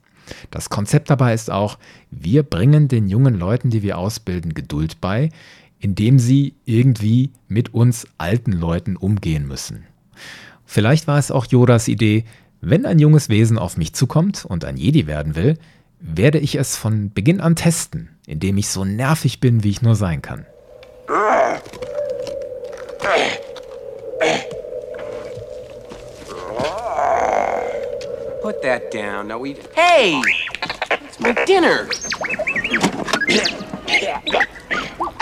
Das 0.51 0.69
Konzept 0.69 1.09
dabei 1.09 1.33
ist 1.33 1.51
auch, 1.51 1.77
wir 2.11 2.43
bringen 2.43 2.87
den 2.87 3.07
jungen 3.07 3.35
Leuten, 3.35 3.69
die 3.69 3.83
wir 3.83 3.97
ausbilden, 3.97 4.53
Geduld 4.53 5.01
bei, 5.01 5.29
indem 5.79 6.19
sie 6.19 6.55
irgendwie 6.65 7.31
mit 7.47 7.73
uns 7.73 8.07
alten 8.17 8.51
Leuten 8.51 8.95
umgehen 8.95 9.47
müssen. 9.47 9.85
Vielleicht 10.65 11.07
war 11.07 11.17
es 11.17 11.31
auch 11.31 11.45
Yodas 11.45 11.87
Idee, 11.87 12.25
wenn 12.61 12.85
ein 12.85 12.99
junges 12.99 13.29
Wesen 13.29 13.57
auf 13.57 13.77
mich 13.77 13.93
zukommt 13.93 14.45
und 14.45 14.65
ein 14.65 14.77
Jedi 14.77 15.07
werden 15.07 15.35
will, 15.35 15.57
werde 15.99 16.39
ich 16.39 16.55
es 16.55 16.75
von 16.75 17.11
Beginn 17.13 17.41
an 17.41 17.55
testen, 17.55 18.17
indem 18.25 18.57
ich 18.57 18.69
so 18.69 18.85
nervig 18.85 19.39
bin, 19.39 19.63
wie 19.63 19.69
ich 19.69 19.81
nur 19.81 19.95
sein 19.95 20.21
kann. 20.21 20.45
Put 28.41 28.61
that 28.63 28.89
down. 28.91 29.27
Now 29.27 29.37
we. 29.37 29.55
Hey! 29.75 30.21
It's 30.89 31.19
my 31.19 31.33
dinner! 31.45 31.87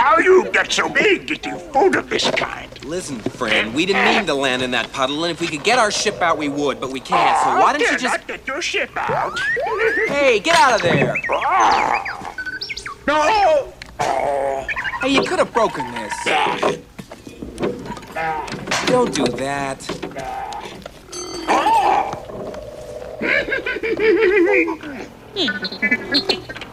How 0.08 0.20
you 0.20 0.50
get 0.54 0.72
so 0.72 0.88
big 0.88 1.30
eating 1.30 1.60
food 1.74 1.98
of 1.98 2.10
this 2.10 2.32
kind? 2.32 2.72
Listen, 2.86 3.20
friend, 3.20 3.76
we 3.76 3.86
didn't 3.86 4.06
mean 4.06 4.26
to 4.26 4.34
land 4.34 4.62
in 4.62 4.72
that 4.72 4.90
puddle, 4.94 5.26
and 5.26 5.34
if 5.34 5.42
we 5.42 5.48
could 5.48 5.66
get 5.66 5.78
our 5.80 5.92
ship 5.92 6.22
out, 6.22 6.38
we 6.38 6.48
would, 6.48 6.80
but 6.80 6.92
we 6.92 7.02
can't, 7.02 7.38
so 7.44 7.50
why 7.60 7.74
don't 7.74 7.82
you 7.82 7.98
just. 7.98 8.26
get 8.26 8.48
your 8.48 8.62
ship 8.62 8.90
out? 8.96 9.38
Hey, 10.08 10.40
get 10.40 10.56
out 10.56 10.76
of 10.76 10.82
there! 10.82 11.14
No! 13.06 13.74
Hey, 15.02 15.10
you 15.10 15.24
could 15.24 15.40
have 15.40 15.54
broken 15.54 15.92
this. 15.92 16.14
Don't 18.86 19.14
do 19.14 19.26
that. 19.26 19.86
Oh. 21.50 22.24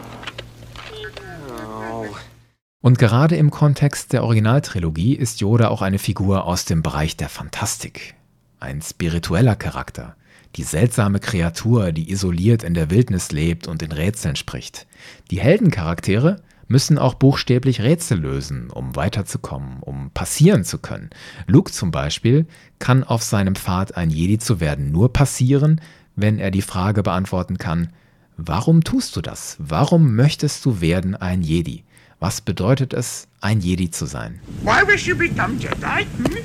Und 2.85 2.99
gerade 2.99 3.35
im 3.35 3.49
Kontext 3.49 4.13
der 4.13 4.23
Originaltrilogie 4.23 5.15
ist 5.15 5.41
Yoda 5.41 5.69
auch 5.69 5.81
eine 5.81 5.97
Figur 5.97 6.45
aus 6.45 6.65
dem 6.65 6.83
Bereich 6.83 7.17
der 7.17 7.29
Fantastik. 7.29 8.13
Ein 8.59 8.79
spiritueller 8.83 9.55
Charakter. 9.55 10.15
Die 10.55 10.61
seltsame 10.61 11.19
Kreatur, 11.19 11.91
die 11.91 12.11
isoliert 12.11 12.61
in 12.61 12.75
der 12.75 12.91
Wildnis 12.91 13.31
lebt 13.31 13.67
und 13.67 13.81
in 13.81 13.91
Rätseln 13.91 14.35
spricht. 14.35 14.85
Die 15.31 15.39
Heldencharaktere 15.39 16.43
müssen 16.67 16.99
auch 16.99 17.15
buchstäblich 17.15 17.81
Rätsel 17.81 18.19
lösen, 18.19 18.69
um 18.69 18.95
weiterzukommen, 18.95 19.79
um 19.81 20.11
passieren 20.11 20.63
zu 20.63 20.77
können. 20.77 21.09
Luke 21.47 21.71
zum 21.71 21.89
Beispiel 21.89 22.45
kann 22.77 23.03
auf 23.03 23.23
seinem 23.23 23.55
Pfad 23.55 23.97
ein 23.97 24.11
Jedi 24.11 24.37
zu 24.37 24.59
werden 24.59 24.91
nur 24.91 25.11
passieren, 25.11 25.81
wenn 26.15 26.37
er 26.37 26.51
die 26.51 26.61
Frage 26.61 27.01
beantworten 27.01 27.57
kann, 27.57 27.89
warum 28.37 28.83
tust 28.83 29.15
du 29.15 29.21
das? 29.21 29.55
Warum 29.57 30.15
möchtest 30.15 30.63
du 30.65 30.81
werden 30.81 31.15
ein 31.15 31.41
Jedi? 31.41 31.83
Was 32.19 32.41
bedeutet 32.41 32.93
es, 32.93 33.27
ein 33.41 33.59
Jedi 33.59 33.91
zu 33.91 34.05
sein? 34.05 34.39
Why 34.63 34.87
wish 34.87 35.05
you 35.07 35.15
become 35.15 35.57
Jedi? 35.59 36.05
Hmm? 36.17 36.37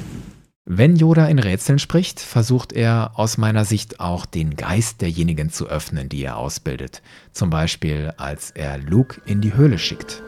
Wenn 0.73 0.95
Yoda 0.95 1.27
in 1.27 1.41
Rätseln 1.41 1.81
spricht, 1.81 2.21
versucht 2.21 2.73
er 2.73 3.13
aus 3.15 3.39
meiner 3.39 3.65
Sicht 3.65 3.99
auch 3.99 4.25
den 4.25 4.55
Geist 4.55 5.01
derjenigen 5.01 5.51
zu 5.51 5.67
öffnen, 5.67 6.09
die 6.09 6.23
er 6.23 6.37
ausbildet. 6.37 7.03
Zum 7.33 7.51
Beispiel, 7.51 8.13
als 8.19 8.53
er 8.53 8.79
Luke 8.79 9.21
in 9.27 9.41
die 9.41 9.55
Höhle 9.55 9.79
schickt. 9.79 10.23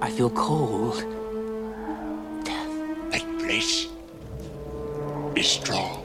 I 0.00 0.10
feel 0.16 0.30
cold. 0.30 1.04
That 3.10 3.24
place 3.38 3.88
is 5.34 5.52
strong. 5.52 6.02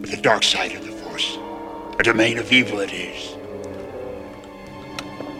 But 0.00 0.10
the 0.10 0.20
dark 0.20 0.44
side 0.44 0.76
of 0.76 0.84
the 0.84 0.92
Force, 1.02 1.38
a 1.98 2.02
domain 2.02 2.38
of 2.38 2.52
evil 2.52 2.80
it 2.80 2.92
is. 2.92 3.36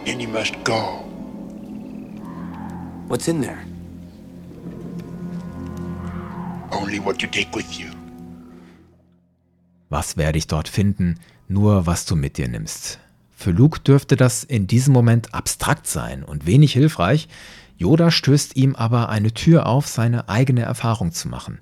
And 0.06 0.22
you 0.22 0.28
must 0.28 0.54
go. 0.64 1.05
What's 3.08 3.28
in 3.28 3.40
there? 3.40 3.58
Only 6.72 6.98
what 6.98 7.22
you 7.22 7.28
take 7.28 7.54
with 7.54 7.78
you. 7.78 7.86
Was 9.88 10.16
werde 10.16 10.38
ich 10.38 10.48
dort 10.48 10.68
finden? 10.68 11.20
Nur 11.48 11.86
was 11.86 12.04
du 12.04 12.16
mit 12.16 12.36
dir 12.36 12.48
nimmst. 12.48 12.98
Für 13.30 13.52
Luke 13.52 13.78
dürfte 13.80 14.16
das 14.16 14.42
in 14.42 14.66
diesem 14.66 14.92
Moment 14.92 15.34
abstrakt 15.34 15.86
sein 15.86 16.24
und 16.24 16.46
wenig 16.46 16.72
hilfreich. 16.72 17.28
Yoda 17.76 18.10
stößt 18.10 18.56
ihm 18.56 18.74
aber 18.74 19.08
eine 19.08 19.32
Tür 19.32 19.66
auf, 19.66 19.86
seine 19.86 20.28
eigene 20.28 20.62
Erfahrung 20.62 21.12
zu 21.12 21.28
machen. 21.28 21.60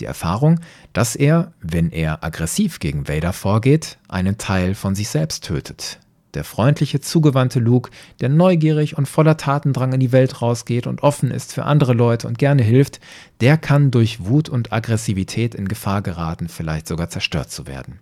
Die 0.00 0.06
Erfahrung, 0.06 0.60
dass 0.94 1.14
er, 1.14 1.52
wenn 1.60 1.90
er 1.90 2.24
aggressiv 2.24 2.78
gegen 2.78 3.06
Vader 3.06 3.34
vorgeht, 3.34 3.98
einen 4.08 4.38
Teil 4.38 4.74
von 4.74 4.94
sich 4.94 5.10
selbst 5.10 5.44
tötet. 5.44 5.98
Der 6.36 6.44
freundliche, 6.44 7.00
zugewandte 7.00 7.60
Luke, 7.60 7.90
der 8.20 8.28
neugierig 8.28 8.98
und 8.98 9.08
voller 9.08 9.38
Tatendrang 9.38 9.94
in 9.94 10.00
die 10.00 10.12
Welt 10.12 10.42
rausgeht 10.42 10.86
und 10.86 11.02
offen 11.02 11.30
ist 11.30 11.54
für 11.54 11.64
andere 11.64 11.94
Leute 11.94 12.28
und 12.28 12.36
gerne 12.36 12.62
hilft, 12.62 13.00
der 13.40 13.56
kann 13.56 13.90
durch 13.90 14.26
Wut 14.26 14.50
und 14.50 14.70
Aggressivität 14.70 15.54
in 15.54 15.66
Gefahr 15.66 16.02
geraten, 16.02 16.48
vielleicht 16.48 16.88
sogar 16.88 17.08
zerstört 17.08 17.50
zu 17.50 17.66
werden. 17.66 18.00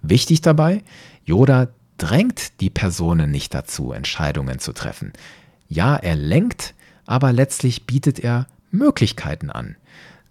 Wichtig 0.00 0.40
dabei, 0.40 0.82
Yoda 1.26 1.68
drängt 1.98 2.58
die 2.62 2.70
Personen 2.70 3.30
nicht 3.30 3.52
dazu, 3.52 3.92
Entscheidungen 3.92 4.60
zu 4.60 4.72
treffen. 4.72 5.12
Ja, 5.68 5.94
er 5.94 6.16
lenkt, 6.16 6.72
aber 7.04 7.34
letztlich 7.34 7.84
bietet 7.84 8.18
er 8.18 8.46
Möglichkeiten 8.70 9.50
an. 9.50 9.76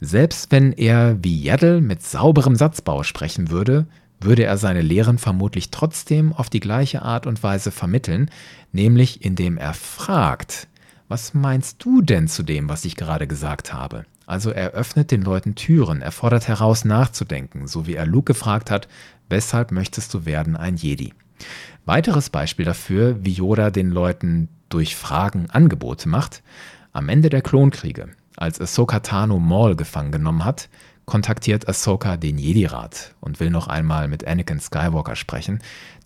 Selbst 0.02 0.52
wenn 0.52 0.74
er 0.74 1.24
wie 1.24 1.40
Yaddle 1.40 1.82
mit 1.82 2.02
sauberem 2.02 2.56
Satzbau 2.56 3.04
sprechen 3.04 3.52
würde, 3.52 3.86
würde 4.20 4.44
er 4.44 4.58
seine 4.58 4.82
Lehren 4.82 5.18
vermutlich 5.18 5.72
trotzdem 5.72 6.34
auf 6.34 6.50
die 6.50 6.60
gleiche 6.60 7.02
Art 7.02 7.28
und 7.28 7.44
Weise 7.44 7.72
vermitteln, 7.72 8.32
nämlich 8.72 9.24
indem 9.24 9.58
er 9.58 9.74
fragt, 9.74 10.68
was 11.08 11.34
meinst 11.34 11.84
du 11.84 12.02
denn 12.02 12.28
zu 12.28 12.44
dem, 12.44 12.68
was 12.70 12.86
ich 12.86 12.96
gerade 12.96 13.28
gesagt 13.28 13.74
habe? 13.74 14.06
Also 14.26 14.52
er 14.52 14.72
öffnet 14.72 15.12
den 15.12 15.22
Leuten 15.22 15.56
Türen, 15.56 16.02
er 16.02 16.12
fordert 16.12 16.48
heraus 16.50 16.84
nachzudenken, 16.84 17.68
so 17.68 17.88
wie 17.88 17.96
er 17.96 18.06
Luke 18.06 18.34
gefragt 18.34 18.70
hat, 18.70 18.90
weshalb 19.30 19.72
möchtest 19.72 20.14
du 20.14 20.26
werden 20.26 20.58
ein 20.58 20.76
Jedi? 20.76 21.14
Weiteres 21.86 22.30
Beispiel 22.30 22.66
dafür, 22.66 23.24
wie 23.24 23.32
Yoda 23.32 23.70
den 23.70 23.90
Leuten 23.90 24.50
durch 24.68 24.98
Fragen 24.98 25.50
Angebote 25.50 26.10
macht, 26.10 26.44
am 26.92 27.08
Ende 27.08 27.30
der 27.30 27.42
Klonkriege, 27.42 28.10
als 28.36 28.60
Ahsoka 28.60 29.00
Tano 29.00 29.40
Maul 29.40 29.78
gefangen 29.78 30.12
genommen 30.12 30.44
hat, 30.44 30.68
kontaktiert 31.08 31.68
Ahsoka 31.68 32.18
den 32.18 32.38
Jedi-Rat 32.38 33.16
und 33.22 33.40
will 33.40 33.50
noch 33.50 33.68
einmal 33.68 34.10
mit 34.10 34.28
Anakin 34.28 34.60
Skywalker 34.60 35.16
sprechen. 35.16 35.60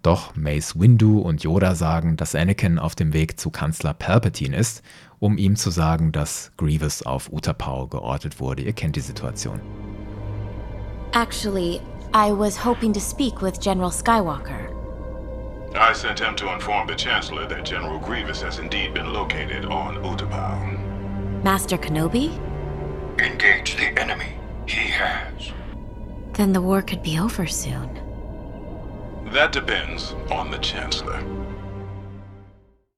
Doch 0.03 0.35
Mace 0.35 0.79
Windu 0.79 1.19
und 1.19 1.43
Yoda 1.43 1.75
sagen, 1.75 2.15
dass 2.17 2.35
Anakin 2.35 2.79
auf 2.79 2.95
dem 2.95 3.11
Weg 3.11 3.39
zu 3.39 3.49
Kanzler 3.49 3.93
Palpatine 3.93 4.55
ist, 4.55 4.83
um 5.19 5.37
ihm 5.37 5.55
zu 5.55 5.71
sagen, 5.71 6.11
dass 6.11 6.51
Grievous 6.55 7.03
auf 7.03 7.33
Utapau 7.33 7.87
geortet 7.87 8.39
wurde. 8.39 8.61
Ihr 8.61 8.73
kennt 8.73 8.95
die 8.95 9.01
Situation. 9.01 9.59
Actually, 11.13 11.81
I 12.13 12.31
was 12.31 12.63
hoping 12.63 12.93
to 12.93 12.99
speak 12.99 13.41
with 13.41 13.59
General 13.59 13.91
Skywalker. 13.91 14.69
I 15.73 15.93
sent 15.93 16.19
him 16.19 16.35
to 16.35 16.53
inform 16.53 16.87
the 16.87 16.95
Chancellor 16.95 17.47
that 17.47 17.65
General 17.65 17.99
Grievous 17.99 18.43
has 18.43 18.59
indeed 18.59 18.93
been 18.93 19.11
located 19.13 19.65
on 19.65 19.97
Utapau. 20.03 21.43
Master 21.43 21.77
Kenobi? 21.77 22.29
Engage 23.19 23.77
the 23.77 23.99
enemy. 23.99 24.40
He 24.71 24.89
has. 24.89 25.51
Then 26.33 26.53
the 26.53 26.61
war 26.61 26.81
could 26.81 27.03
be 27.03 27.19
over 27.19 27.45
soon. 27.45 27.89
That 29.33 29.51
depends 29.51 30.15
on 30.29 30.49
the 30.49 30.59
Chancellor. 30.59 31.19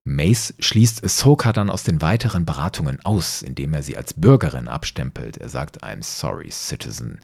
Mace 0.04 0.54
schließt 0.60 1.02
Ahsoka 1.02 1.52
dann 1.52 1.70
aus 1.70 1.82
den 1.82 2.00
weiteren 2.00 2.44
Beratungen 2.44 3.04
aus, 3.04 3.42
indem 3.42 3.74
er 3.74 3.82
sie 3.82 3.96
als 3.96 4.14
Bürgerin 4.14 4.68
abstempelt. 4.68 5.38
Er 5.38 5.48
sagt 5.48 5.82
I'm 5.82 6.02
sorry, 6.02 6.50
Citizen. 6.50 7.18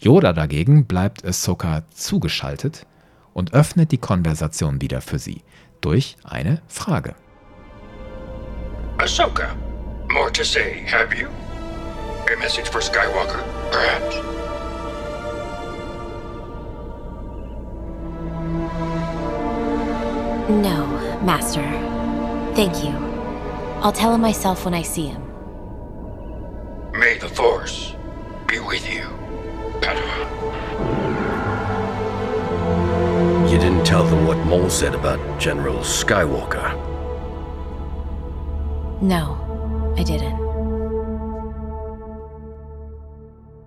Yoda 0.00 0.34
dagegen 0.34 0.84
bleibt 0.84 1.24
Ahsoka 1.24 1.84
zugeschaltet 1.94 2.86
und 3.32 3.54
öffnet 3.54 3.90
die 3.92 3.98
Konversation 3.98 4.82
wieder 4.82 5.00
für 5.00 5.18
sie 5.18 5.42
durch 5.80 6.16
eine 6.24 6.60
Frage. 6.68 7.14
Ahsoka, 8.98 9.54
more 10.10 10.30
to 10.30 10.44
say, 10.44 10.84
have 10.86 11.16
you? 11.16 11.28
A 12.32 12.36
message 12.38 12.68
for 12.68 12.80
Skywalker, 12.80 13.42
perhaps? 13.70 14.16
No, 20.48 20.86
Master. 21.22 21.62
Thank 22.54 22.82
you. 22.82 22.92
I'll 23.82 23.92
tell 23.92 24.14
him 24.14 24.22
myself 24.22 24.64
when 24.64 24.72
I 24.72 24.82
see 24.82 25.06
him. 25.06 25.22
May 26.92 27.18
the 27.18 27.28
Force 27.28 27.94
be 28.46 28.58
with 28.58 28.90
you, 28.90 29.02
Padawan. 29.80 30.30
You 33.50 33.58
didn't 33.58 33.84
tell 33.84 34.04
them 34.04 34.26
what 34.26 34.38
Maul 34.46 34.70
said 34.70 34.94
about 34.94 35.20
General 35.38 35.78
Skywalker. 35.78 36.72
No, 39.02 39.94
I 39.98 40.02
didn't. 40.02 40.43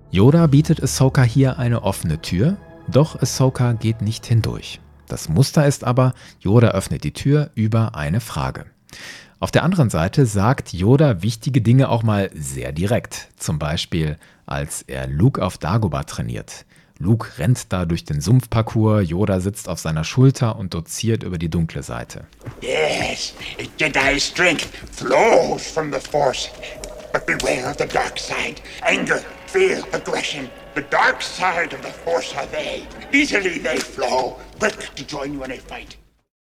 Yoda 0.10 0.48
bietet 0.48 0.82
Ahsoka 0.82 1.22
hier 1.22 1.60
eine 1.60 1.84
offene 1.84 2.22
Tür, 2.22 2.56
doch 2.88 3.22
Ahsoka 3.22 3.74
geht 3.74 4.02
nicht 4.02 4.26
hindurch. 4.26 4.80
Das 5.08 5.28
Muster 5.28 5.68
ist 5.68 5.84
aber, 5.84 6.14
Yoda 6.40 6.70
öffnet 6.70 7.04
die 7.04 7.12
Tür 7.12 7.52
über 7.56 7.94
eine 7.96 8.22
Frage. 8.22 8.66
Auf 9.40 9.52
der 9.52 9.64
anderen 9.64 9.90
Seite 9.90 10.26
sagt 10.26 10.74
Yoda 10.74 11.22
wichtige 11.24 11.62
Dinge 11.62 11.90
auch 11.90 12.04
mal 12.04 12.30
sehr 12.34 12.72
direkt. 12.72 13.28
Zum 13.36 13.60
Beispiel, 13.60 14.18
als 14.46 14.82
er 14.82 15.08
Luke 15.08 15.44
auf 15.44 15.58
Dagobah 15.58 16.04
trainiert. 16.04 16.66
Luke 17.00 17.38
rennt 17.38 17.72
da 17.72 17.86
durch 17.86 18.06
den 18.06 18.22
Sumpfparcours, 18.22 19.08
Yoda 19.08 19.40
sitzt 19.42 19.68
auf 19.70 19.80
seiner 19.80 20.04
Schulter 20.06 20.56
und 20.58 20.74
doziert 20.74 21.22
über 21.22 21.38
die 21.38 21.50
dunkle 21.50 21.84
Seite. 21.84 22.26
Yes, 22.62 23.34
Jedi 23.78 24.20
strength 24.20 24.70
flows 24.94 25.68
from 25.68 25.92
the 25.92 26.00
Force. 26.00 26.50
But 27.14 27.26
beware 27.26 27.70
of 27.70 27.78
the 27.78 27.88
dark 27.88 28.18
side. 28.18 28.62
Anger, 28.82 29.22
fear, 29.48 29.84
aggression. 29.94 30.50
The 30.76 30.84
dark 30.90 31.22
side 31.22 31.74
of 31.74 31.82
the 31.82 31.92
Force 31.92 32.36
are 32.36 32.48
they. 32.48 32.88
Easily 33.12 33.60
they 33.60 33.78
flow, 33.78 34.38
quick 34.60 34.96
to 34.96 35.04
join 35.04 35.34
you 35.34 35.44
in 35.44 35.52
a 35.52 35.58
fight. 35.58 35.98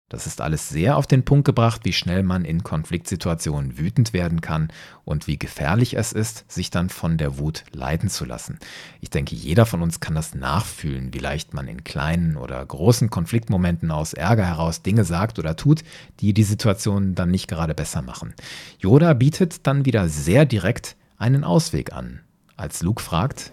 Das 0.07 0.27
ist 0.27 0.39
alles 0.39 0.69
sehr 0.69 0.97
auf 0.97 1.07
den 1.07 1.25
Punkt 1.25 1.45
gebracht, 1.45 1.81
wie 1.83 1.91
schnell 1.91 2.21
man 2.21 2.45
in 2.45 2.61
Konfliktsituationen 2.63 3.79
wütend 3.79 4.13
werden 4.13 4.39
kann 4.39 4.67
und 5.03 5.25
wie 5.25 5.39
gefährlich 5.39 5.97
es 5.97 6.13
ist, 6.13 6.45
sich 6.47 6.69
dann 6.69 6.89
von 6.89 7.17
der 7.17 7.39
Wut 7.39 7.63
leiten 7.71 8.09
zu 8.09 8.23
lassen. 8.23 8.59
Ich 9.01 9.09
denke, 9.09 9.35
jeder 9.35 9.65
von 9.65 9.81
uns 9.81 9.99
kann 9.99 10.13
das 10.13 10.35
nachfühlen, 10.35 11.11
wie 11.11 11.17
leicht 11.17 11.55
man 11.55 11.67
in 11.67 11.83
kleinen 11.83 12.37
oder 12.37 12.63
großen 12.63 13.09
Konfliktmomenten 13.09 13.89
aus 13.89 14.13
Ärger 14.13 14.45
heraus 14.45 14.83
Dinge 14.83 15.05
sagt 15.05 15.39
oder 15.39 15.55
tut, 15.55 15.83
die 16.19 16.35
die 16.35 16.43
Situation 16.43 17.15
dann 17.15 17.31
nicht 17.31 17.47
gerade 17.47 17.73
besser 17.73 18.03
machen. 18.03 18.35
Yoda 18.77 19.15
bietet 19.15 19.65
dann 19.65 19.85
wieder 19.85 20.07
sehr 20.07 20.45
direkt 20.45 20.95
einen 21.17 21.43
Ausweg 21.43 21.93
an. 21.93 22.24
Als 22.57 22.81
Luke 22.81 23.01
fragt, 23.01 23.51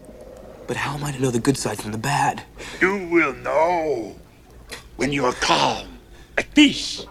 But 0.69 0.77
how 0.77 0.95
am 0.95 1.09
I 1.09 1.13
to 1.13 1.19
know 1.19 1.31
the 1.31 1.43
good 1.43 1.57
side 1.57 1.77
from 1.83 1.93
the 1.93 1.99
bad? 1.99 2.43
You 2.81 3.11
will 3.11 3.35
know 3.43 4.17
when 4.97 5.13
you 5.13 5.25
are 5.25 5.35
calm, 5.41 5.89
at 6.37 6.53
peace, 6.55 7.07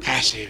passive. 0.00 0.48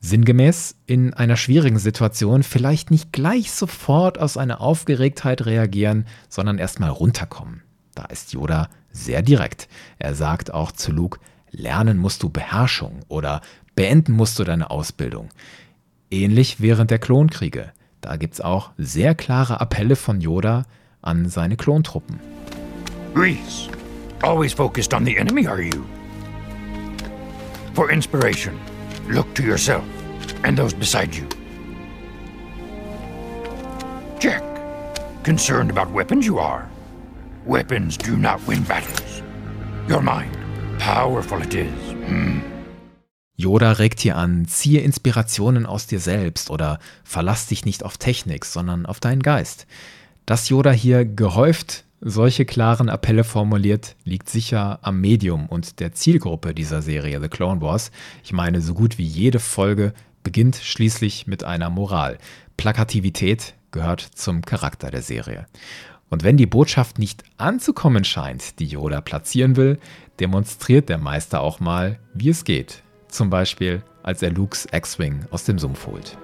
Sinngemäß 0.00 0.74
in 0.86 1.14
einer 1.14 1.36
schwierigen 1.36 1.78
Situation 1.78 2.42
vielleicht 2.42 2.90
nicht 2.90 3.12
gleich 3.12 3.52
sofort 3.52 4.18
aus 4.18 4.36
einer 4.36 4.60
Aufgeregtheit 4.60 5.46
reagieren, 5.46 6.06
sondern 6.28 6.58
erstmal 6.58 6.90
runterkommen. 6.90 7.62
Da 7.94 8.06
ist 8.06 8.32
Yoda 8.32 8.68
sehr 8.90 9.22
direkt. 9.22 9.68
Er 9.98 10.14
sagt 10.14 10.52
auch 10.52 10.72
zu 10.72 10.90
Luke, 10.90 11.20
lernen 11.50 11.98
musst 11.98 12.22
du 12.22 12.30
Beherrschung 12.30 13.00
oder 13.08 13.42
beenden 13.76 14.12
musst 14.12 14.38
du 14.38 14.44
deine 14.44 14.70
Ausbildung. 14.70 15.28
Ähnlich 16.10 16.60
während 16.60 16.90
der 16.90 16.98
Klonkriege. 16.98 17.72
Da 18.02 18.16
gibt 18.16 18.34
es 18.34 18.40
auch 18.42 18.70
sehr 18.76 19.14
klare 19.14 19.60
Appelle 19.60 19.96
von 19.96 20.20
Yoda 20.20 20.64
an 21.00 21.28
seine 21.28 21.56
Klontruppen. 21.56 22.20
Reese, 23.14 23.70
always 24.22 24.52
focused 24.52 24.92
on 24.92 25.06
the 25.06 25.16
enemy, 25.16 25.46
are 25.46 25.62
you? 25.62 25.84
For 27.74 27.90
inspiration, 27.90 28.58
look 29.08 29.34
to 29.34 29.42
yourself 29.42 29.84
and 30.44 30.58
those 30.58 30.74
beside 30.74 31.14
you. 31.14 31.24
Check. 34.20 34.42
concerned 35.22 35.70
about 35.70 35.90
weapons 35.90 36.26
you 36.26 36.38
are. 36.38 36.68
Weapons 37.46 37.96
do 37.96 38.16
not 38.16 38.44
win 38.46 38.62
battles. 38.64 39.22
Your 39.88 40.02
mind, 40.02 40.36
powerful 40.78 41.40
it 41.40 41.54
is. 41.54 41.92
Hmm. 42.06 42.51
Yoda 43.42 43.72
regt 43.72 43.98
hier 43.98 44.16
an, 44.16 44.46
ziehe 44.46 44.80
Inspirationen 44.82 45.66
aus 45.66 45.88
dir 45.88 45.98
selbst 45.98 46.48
oder 46.48 46.78
verlass 47.02 47.48
dich 47.48 47.64
nicht 47.64 47.84
auf 47.84 47.98
Technik, 47.98 48.44
sondern 48.44 48.86
auf 48.86 49.00
deinen 49.00 49.22
Geist. 49.22 49.66
Dass 50.26 50.48
Yoda 50.48 50.70
hier 50.70 51.04
gehäuft 51.04 51.84
solche 52.00 52.44
klaren 52.44 52.88
Appelle 52.88 53.24
formuliert, 53.24 53.96
liegt 54.04 54.28
sicher 54.28 54.78
am 54.82 55.00
Medium 55.00 55.48
und 55.48 55.80
der 55.80 55.92
Zielgruppe 55.92 56.54
dieser 56.54 56.82
Serie 56.82 57.20
The 57.20 57.28
Clone 57.28 57.60
Wars. 57.60 57.90
Ich 58.22 58.32
meine, 58.32 58.60
so 58.60 58.74
gut 58.74 58.98
wie 58.98 59.06
jede 59.06 59.40
Folge 59.40 59.92
beginnt 60.22 60.56
schließlich 60.56 61.26
mit 61.26 61.42
einer 61.42 61.70
Moral. 61.70 62.18
Plakativität 62.56 63.54
gehört 63.72 64.00
zum 64.00 64.42
Charakter 64.42 64.90
der 64.90 65.02
Serie. 65.02 65.46
Und 66.10 66.22
wenn 66.22 66.36
die 66.36 66.46
Botschaft 66.46 66.98
nicht 66.98 67.24
anzukommen 67.38 68.04
scheint, 68.04 68.60
die 68.60 68.66
Yoda 68.66 69.00
platzieren 69.00 69.56
will, 69.56 69.78
demonstriert 70.20 70.88
der 70.88 70.98
Meister 70.98 71.40
auch 71.40 71.58
mal, 71.58 71.98
wie 72.14 72.28
es 72.28 72.44
geht. 72.44 72.82
Zum 73.12 73.28
Beispiel, 73.28 73.82
als 74.02 74.22
er 74.22 74.30
Lukes 74.30 74.66
X-Wing 74.72 75.26
aus 75.30 75.44
dem 75.44 75.58
Sumpf 75.58 75.86
holt. 75.86 76.16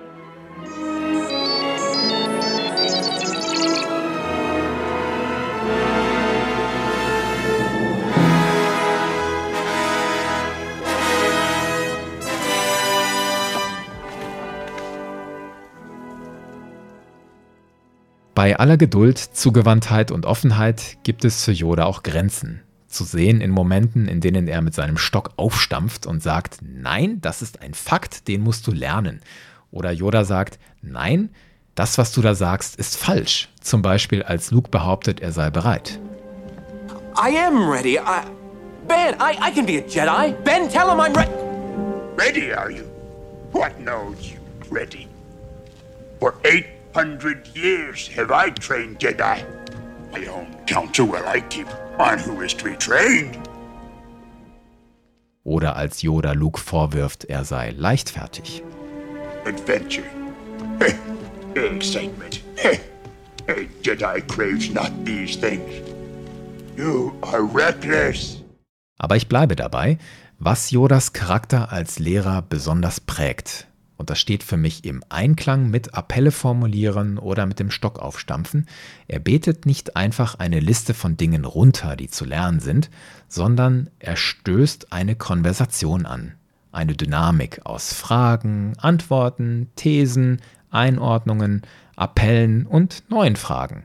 Bei 18.34 18.58
aller 18.58 18.78
Geduld, 18.78 19.18
Zugewandtheit 19.18 20.10
und 20.10 20.24
Offenheit 20.24 20.96
gibt 21.02 21.26
es 21.26 21.44
für 21.44 21.52
Yoda 21.52 21.84
auch 21.84 22.02
Grenzen. 22.02 22.62
Zu 22.88 23.04
sehen 23.04 23.40
in 23.40 23.50
Momenten, 23.50 24.08
in 24.08 24.20
denen 24.20 24.48
er 24.48 24.62
mit 24.62 24.74
seinem 24.74 24.96
Stock 24.96 25.30
aufstampft 25.36 26.06
und 26.06 26.22
sagt, 26.22 26.58
nein, 26.62 27.20
das 27.20 27.42
ist 27.42 27.60
ein 27.60 27.74
Fakt, 27.74 28.28
den 28.28 28.42
musst 28.42 28.66
du 28.66 28.72
lernen. 28.72 29.20
Oder 29.70 29.92
Yoda 29.92 30.24
sagt, 30.24 30.58
nein, 30.80 31.28
das, 31.74 31.98
was 31.98 32.12
du 32.12 32.22
da 32.22 32.34
sagst, 32.34 32.76
ist 32.76 32.96
falsch. 32.96 33.50
Zum 33.60 33.82
Beispiel, 33.82 34.22
als 34.22 34.50
Luke 34.50 34.70
behauptet, 34.70 35.20
er 35.20 35.32
sei 35.32 35.50
bereit. 35.50 36.00
I 37.16 37.36
am 37.36 37.70
ready. 37.70 37.98
I... 37.98 38.22
Ben, 38.88 39.14
I, 39.20 39.36
I 39.38 39.50
can 39.50 39.66
be 39.66 39.76
a 39.76 39.82
Jedi. 39.82 40.32
Ben, 40.44 40.68
tell 40.70 40.88
him 40.88 40.98
I'm 40.98 41.14
ready. 41.14 41.30
Ready, 42.16 42.54
are 42.54 42.70
you? 42.70 42.84
What 43.52 43.78
knows 43.80 44.32
you 44.32 44.38
ready? 44.70 45.08
For 46.20 46.34
eight 46.44 46.66
hundred 46.94 47.46
years 47.54 48.08
have 48.08 48.32
I 48.32 48.50
trained 48.50 48.98
Jedi. 48.98 49.44
My 50.12 50.26
own 50.26 50.46
counsel 50.66 51.06
will 51.06 51.26
I 51.26 51.40
keep 51.48 51.66
on 51.98 52.18
who 52.18 52.42
is 52.42 52.54
to 52.56 52.64
be 52.64 52.76
trained. 52.76 53.38
Oder 55.44 55.76
als 55.76 56.02
Yoda 56.02 56.32
Luke 56.32 56.60
vorwirft, 56.60 57.24
er 57.24 57.44
sei 57.44 57.70
leichtfertig. 57.70 58.62
Adventure. 59.46 60.04
Excitement. 61.54 62.42
Jedi 63.82 64.20
craves 64.28 64.70
not 64.70 64.90
these 65.04 65.38
things. 65.38 65.82
You 66.76 67.12
are 67.22 67.42
reckless. 67.42 68.42
Aber 68.98 69.16
ich 69.16 69.28
bleibe 69.28 69.56
dabei, 69.56 69.96
was 70.38 70.70
Yodas 70.70 71.12
Charakter 71.12 71.72
als 71.72 71.98
Lehrer 71.98 72.42
besonders 72.42 73.00
prägt, 73.00 73.66
und 73.98 74.10
das 74.10 74.20
steht 74.20 74.44
für 74.44 74.56
mich 74.56 74.84
im 74.84 75.02
Einklang 75.08 75.68
mit 75.68 75.92
Appelle 75.92 76.30
formulieren 76.30 77.18
oder 77.18 77.44
mit 77.46 77.58
dem 77.58 77.70
Stock 77.70 77.98
aufstampfen. 77.98 78.66
Er 79.08 79.18
betet 79.18 79.66
nicht 79.66 79.96
einfach 79.96 80.36
eine 80.36 80.60
Liste 80.60 80.94
von 80.94 81.16
Dingen 81.16 81.44
runter, 81.44 81.96
die 81.96 82.08
zu 82.08 82.24
lernen 82.24 82.60
sind, 82.60 82.90
sondern 83.26 83.90
er 83.98 84.16
stößt 84.16 84.92
eine 84.92 85.16
Konversation 85.16 86.06
an. 86.06 86.34
Eine 86.70 86.94
Dynamik 86.94 87.66
aus 87.66 87.92
Fragen, 87.92 88.74
Antworten, 88.78 89.68
Thesen, 89.74 90.40
Einordnungen, 90.70 91.62
Appellen 91.96 92.66
und 92.66 93.02
neuen 93.10 93.34
Fragen. 93.34 93.84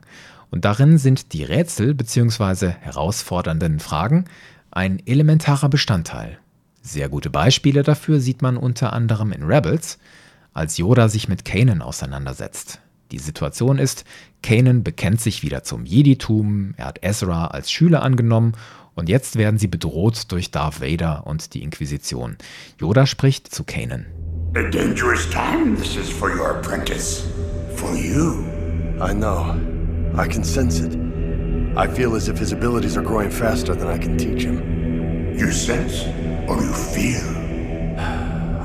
Und 0.50 0.64
darin 0.64 0.96
sind 0.96 1.32
die 1.32 1.42
Rätsel 1.42 1.92
bzw. 1.94 2.68
herausfordernden 2.68 3.80
Fragen 3.80 4.26
ein 4.70 5.04
elementarer 5.04 5.68
Bestandteil. 5.68 6.38
Sehr 6.86 7.08
gute 7.08 7.30
Beispiele 7.30 7.82
dafür 7.82 8.20
sieht 8.20 8.42
man 8.42 8.58
unter 8.58 8.92
anderem 8.92 9.32
in 9.32 9.42
Rebels, 9.42 9.98
als 10.52 10.76
Yoda 10.76 11.08
sich 11.08 11.28
mit 11.30 11.46
Kanan 11.46 11.80
auseinandersetzt. 11.80 12.78
Die 13.10 13.18
Situation 13.18 13.78
ist, 13.78 14.04
Kanan 14.42 14.84
bekennt 14.84 15.18
sich 15.18 15.42
wieder 15.42 15.62
zum 15.62 15.86
Jeditum, 15.86 16.74
er 16.76 16.84
hat 16.84 16.98
Ezra 17.02 17.46
als 17.46 17.72
Schüler 17.72 18.02
angenommen 18.02 18.52
und 18.94 19.08
jetzt 19.08 19.36
werden 19.36 19.58
sie 19.58 19.66
bedroht 19.66 20.30
durch 20.30 20.50
Darth 20.50 20.82
Vader 20.82 21.26
und 21.26 21.54
die 21.54 21.62
Inquisition. 21.62 22.36
Yoda 22.78 23.06
spricht 23.06 23.52
zu 23.52 23.64
Kanan. 23.64 24.04
A 24.54 24.62
dangerous 24.70 25.26
time 25.30 25.76
this 25.78 25.96
is 25.96 26.10
for 26.10 26.28
your 26.28 26.50
apprentice. 26.50 27.24
For 27.76 27.94
you. 27.94 28.44
I 29.00 29.14
know. 29.14 29.56
I 30.18 30.28
can 30.28 30.44
sense 30.44 30.84
it. 30.84 30.94
I 31.76 31.88
feel 31.88 32.14
as 32.14 32.28
if 32.28 32.38
his 32.38 32.52
abilities 32.52 32.98
are 32.98 33.04
growing 33.04 33.30
faster 33.30 33.74
than 33.74 33.88
I 33.88 33.98
can 33.98 34.18
teach 34.18 34.44
him. 34.44 34.74
You 35.36 35.50
sense 35.50 36.04
or 36.48 36.60
you 36.62 36.72
feel? 36.72 37.22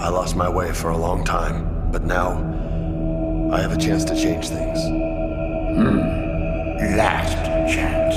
I 0.02 0.10
lost 0.10 0.36
my 0.36 0.50
way 0.50 0.74
for 0.74 0.90
a 0.90 0.98
long 0.98 1.24
time, 1.24 1.92
but 1.92 2.04
now 2.04 2.32
I 3.52 3.62
have 3.62 3.72
a 3.72 3.78
chance 3.78 4.06
to 4.06 4.16
change 4.16 4.50
things. 4.50 4.80
Hmm. 5.78 6.00
Last 6.98 7.38
chance. 7.68 8.16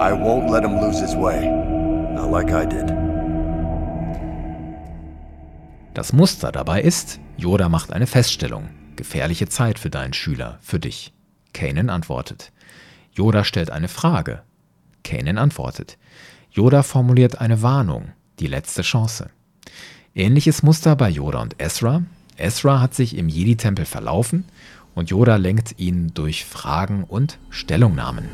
I 0.00 0.12
won't 0.12 0.50
let 0.50 0.64
him 0.64 0.80
lose 0.80 0.98
his 1.00 1.14
way. 1.14 1.48
Not 2.14 2.30
like 2.30 2.52
I 2.52 2.66
did. 2.66 2.92
Das 5.94 6.12
Muster 6.12 6.50
dabei 6.50 6.82
ist, 6.82 7.20
Yoda 7.36 7.68
macht 7.68 7.92
eine 7.92 8.06
Feststellung. 8.06 8.68
Gefährliche 8.96 9.48
Zeit 9.48 9.78
für 9.78 9.90
deinen 9.90 10.12
Schüler, 10.12 10.58
für 10.60 10.80
dich. 10.80 11.12
Kanan 11.52 11.90
antwortet. 11.90 12.52
Yoda 13.12 13.44
stellt 13.44 13.70
eine 13.70 13.88
Frage. 13.88 14.42
Kanan 15.04 15.38
antwortet. 15.38 15.98
Yoda 16.50 16.82
formuliert 16.82 17.40
eine 17.40 17.62
Warnung 17.62 18.12
die 18.40 18.46
letzte 18.46 18.82
Chance. 18.82 19.30
Ähnliches 20.14 20.62
Muster 20.62 20.96
bei 20.96 21.08
Yoda 21.08 21.40
und 21.40 21.56
Ezra. 21.58 22.02
Ezra 22.36 22.80
hat 22.80 22.94
sich 22.94 23.16
im 23.16 23.28
Jedi-Tempel 23.28 23.84
verlaufen 23.84 24.44
und 24.94 25.10
Yoda 25.10 25.36
lenkt 25.36 25.78
ihn 25.78 26.12
durch 26.14 26.44
Fragen 26.44 27.04
und 27.04 27.38
Stellungnahmen. 27.50 28.28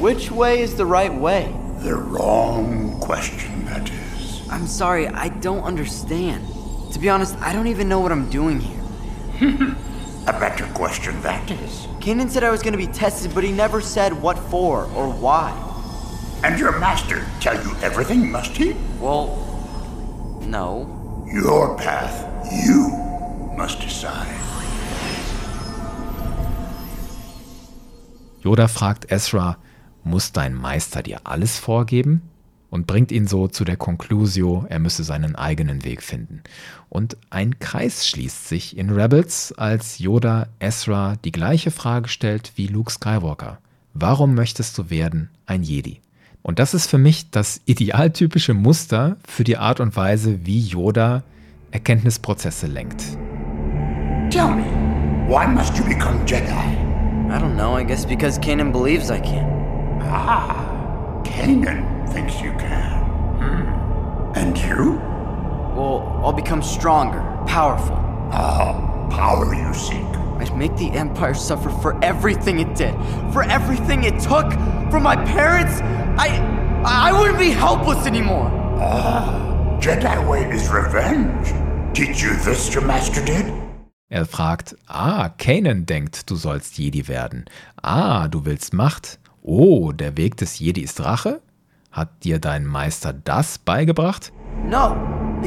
Which 0.00 0.30
way 0.32 0.62
is 0.62 0.76
the 0.76 0.84
right 0.84 1.12
way? 1.12 1.48
The 1.82 1.94
wrong 1.94 2.98
question, 3.00 3.64
that 3.66 3.88
is. 3.88 4.40
I'm 4.50 4.66
sorry, 4.66 5.06
I 5.06 5.30
don't 5.40 5.62
understand. 5.64 6.42
To 6.92 6.98
be 6.98 7.08
honest, 7.08 7.36
I 7.40 7.52
don't 7.52 7.68
even 7.68 7.88
know 7.88 8.00
what 8.00 8.12
I'm 8.12 8.28
doing 8.30 8.60
here. 8.60 8.82
A 10.26 10.32
better 10.32 10.66
question, 10.74 11.20
that 11.22 11.50
is. 11.50 11.86
Kanan 12.00 12.30
said 12.30 12.44
I 12.44 12.50
was 12.50 12.62
going 12.62 12.72
to 12.72 12.78
be 12.78 12.86
tested, 12.86 13.32
but 13.34 13.42
he 13.42 13.50
never 13.50 13.80
said 13.80 14.12
what 14.12 14.38
for 14.50 14.84
or 14.94 15.08
why. 15.08 15.52
And 16.44 16.58
your 16.58 16.72
master 16.80 17.22
tell 17.38 17.54
you 17.54 17.70
everything, 17.82 18.30
must 18.32 18.56
he? 18.56 18.74
Well, 19.00 19.28
no. 20.48 21.24
Your 21.32 21.76
path, 21.76 22.26
you 22.66 22.88
must 23.56 23.80
decide. 23.80 24.26
Yoda 28.42 28.66
fragt 28.66 29.12
Ezra, 29.12 29.56
muss 30.02 30.32
dein 30.32 30.54
Meister 30.54 31.04
dir 31.04 31.20
alles 31.24 31.60
vorgeben? 31.60 32.22
Und 32.70 32.88
bringt 32.88 33.12
ihn 33.12 33.28
so 33.28 33.46
zu 33.46 33.64
der 33.64 33.76
Conclusio, 33.76 34.64
er 34.68 34.80
müsse 34.80 35.04
seinen 35.04 35.36
eigenen 35.36 35.84
Weg 35.84 36.02
finden. 36.02 36.42
Und 36.88 37.18
ein 37.30 37.60
Kreis 37.60 38.08
schließt 38.08 38.48
sich 38.48 38.76
in 38.76 38.90
Rebels, 38.90 39.52
als 39.56 40.00
Yoda 40.00 40.48
Ezra 40.58 41.14
die 41.24 41.32
gleiche 41.32 41.70
Frage 41.70 42.08
stellt 42.08 42.52
wie 42.56 42.66
Luke 42.66 42.90
Skywalker. 42.90 43.58
Warum 43.94 44.34
möchtest 44.34 44.76
du 44.76 44.90
werden 44.90 45.30
ein 45.46 45.62
Jedi? 45.62 46.00
Und 46.42 46.58
das 46.58 46.74
ist 46.74 46.88
für 46.90 46.98
mich 46.98 47.30
das 47.30 47.60
idealtypische 47.66 48.54
Muster 48.54 49.16
für 49.26 49.44
die 49.44 49.56
Art 49.56 49.80
und 49.80 49.96
Weise, 49.96 50.44
wie 50.44 50.58
Yoda 50.58 51.22
Erkenntnisprozesse 51.70 52.66
lenkt. 52.66 53.02
Tell 54.30 54.48
me, 54.48 54.64
why 55.28 55.46
must 55.46 55.76
you 55.78 55.84
become 55.84 56.18
Jedi? 56.26 56.50
I 57.30 57.38
don't 57.38 57.54
know, 57.56 57.76
I 57.78 57.84
guess 57.84 58.04
because 58.04 58.38
Kanan 58.38 58.72
believes 58.72 59.10
I 59.10 59.20
can. 59.20 59.46
Ah, 60.02 61.22
Kanan 61.24 61.84
thinks 62.12 62.40
you 62.42 62.52
can. 62.58 63.00
Hmm. 63.38 64.36
And 64.36 64.58
you? 64.58 65.00
Well, 65.74 66.20
I'll 66.22 66.34
become 66.34 66.62
stronger, 66.62 67.22
powerful. 67.46 67.96
Ah, 68.32 69.08
power 69.10 69.54
you 69.54 69.72
seek. 69.72 70.04
I'd 70.40 70.56
make 70.56 70.76
the 70.76 70.90
Empire 70.90 71.34
suffer 71.34 71.70
for 71.70 71.98
everything 72.04 72.60
it 72.60 72.74
did, 72.74 72.94
for 73.32 73.42
everything 73.44 74.04
it 74.04 74.18
took 74.20 74.50
from 74.90 75.02
my 75.02 75.16
parents. 75.16 75.80
I. 76.18 76.40
I 76.84 77.12
wouldn't 77.12 77.38
be 77.38 77.50
helpless 77.50 78.06
anymore. 78.06 78.50
Ah, 78.80 79.78
Jedi 79.80 80.28
way 80.28 80.42
is 80.50 80.68
revenge. 80.68 81.52
Teach 81.94 82.22
you 82.22 82.34
this 82.44 82.74
your 82.74 82.84
master 82.84 83.24
did? 83.24 83.46
Er 84.10 84.26
fragt, 84.26 84.76
ah, 84.88 85.28
Kanan 85.38 85.86
denkt, 85.86 86.28
du 86.28 86.34
sollst 86.34 86.76
Jedi 86.78 87.06
werden. 87.06 87.44
Ah, 87.82 88.26
du 88.26 88.44
willst 88.44 88.74
Macht. 88.74 89.20
Oh, 89.42 89.92
der 89.92 90.16
Weg 90.16 90.36
des 90.38 90.58
Jedi 90.58 90.80
ist 90.82 91.00
Rache? 91.04 91.40
Hat 91.92 92.24
dir 92.24 92.40
dein 92.40 92.66
Meister 92.66 93.12
das 93.12 93.58
beigebracht? 93.58 94.32
No, 94.64 94.96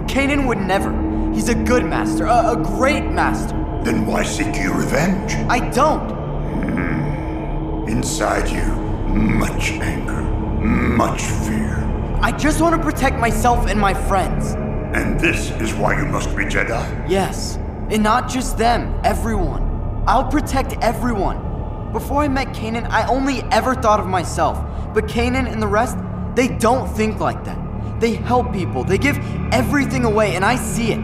Kanan 0.08 0.45
would 0.48 0.60
never. 0.60 0.93
He's 1.34 1.50
a 1.50 1.54
good 1.54 1.84
master, 1.84 2.28
a, 2.28 2.54
a 2.54 2.56
great 2.56 3.12
master. 3.12 3.64
Then 3.86 4.08
why 4.08 4.24
seek 4.24 4.56
you 4.56 4.74
revenge? 4.74 5.36
I 5.48 5.60
don't. 5.69 6.10
Hmm. 6.10 7.88
Inside 7.88 8.50
you, 8.50 8.65
much 9.13 9.74
anger, 9.74 10.24
much 10.24 11.21
fear. 11.21 11.78
I 12.19 12.32
just 12.32 12.62
want 12.62 12.76
to 12.76 12.82
protect 12.82 13.19
myself 13.19 13.67
and 13.67 13.80
my 13.80 13.93
friends. 13.93 14.54
And 14.98 15.19
this 15.19 15.52
is 15.62 15.76
why 15.76 16.00
you 16.00 16.08
must 16.08 16.36
be 16.36 16.45
Jedi? 16.45 17.08
Yes, 17.08 17.58
and 17.91 18.02
not 18.02 18.28
just 18.28 18.58
them, 18.58 19.00
everyone. 19.04 20.04
I'll 20.08 20.32
protect 20.32 20.74
everyone. 20.82 21.91
Before 21.91 22.24
I 22.24 22.28
met 22.28 22.56
Kanan, 22.56 22.89
I 22.89 23.08
only 23.08 23.43
ever 23.52 23.76
thought 23.76 24.00
of 24.00 24.08
myself. 24.08 24.58
But 24.95 25.06
Kanan 25.06 25.48
and 25.48 25.62
the 25.62 25.67
rest, 25.67 25.95
they 26.34 26.48
don't 26.48 26.88
think 26.88 27.19
like 27.19 27.43
that. 27.43 27.60
They 28.00 28.15
help 28.15 28.52
people, 28.52 28.84
they 28.84 28.98
give 28.98 29.19
everything 29.52 30.06
away, 30.06 30.36
and 30.36 30.43
I 30.43 30.56
see 30.56 30.91
it. 30.91 31.00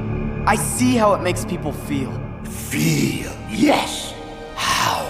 I 0.47 0.55
see 0.55 0.95
how 0.95 1.13
it 1.13 1.21
makes 1.21 1.45
people 1.45 1.73
feel. 1.73 2.20
Feel, 2.51 3.31
yes. 3.49 4.13
How? 4.55 5.07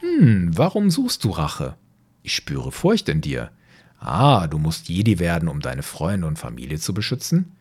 Hm, 0.00 0.50
warum 0.56 0.90
suchst 0.90 1.24
du 1.24 1.30
Rache? 1.30 1.76
Ich 2.22 2.34
spüre 2.34 2.70
Furcht 2.70 3.08
in 3.08 3.20
dir. 3.20 3.50
Ah, 3.98 4.46
du 4.46 4.58
musst 4.58 4.88
Jedi 4.88 5.18
werden, 5.18 5.48
um 5.48 5.60
deine 5.60 5.82
Freunde 5.82 6.26
und 6.26 6.38
Familie 6.38 6.78
zu 6.78 6.94
beschützen? 6.94 7.52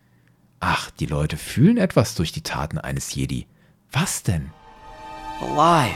Ach, 0.60 0.92
die 0.92 1.06
Leute 1.08 1.38
fühlen 1.38 1.78
etwas 1.78 2.16
durch 2.16 2.32
die 2.32 2.44
Taten 2.44 2.78
eines 2.78 3.14
Jedi. 3.14 3.48
Was 3.92 4.24
denn? 4.24 4.52
Alive. 5.42 5.96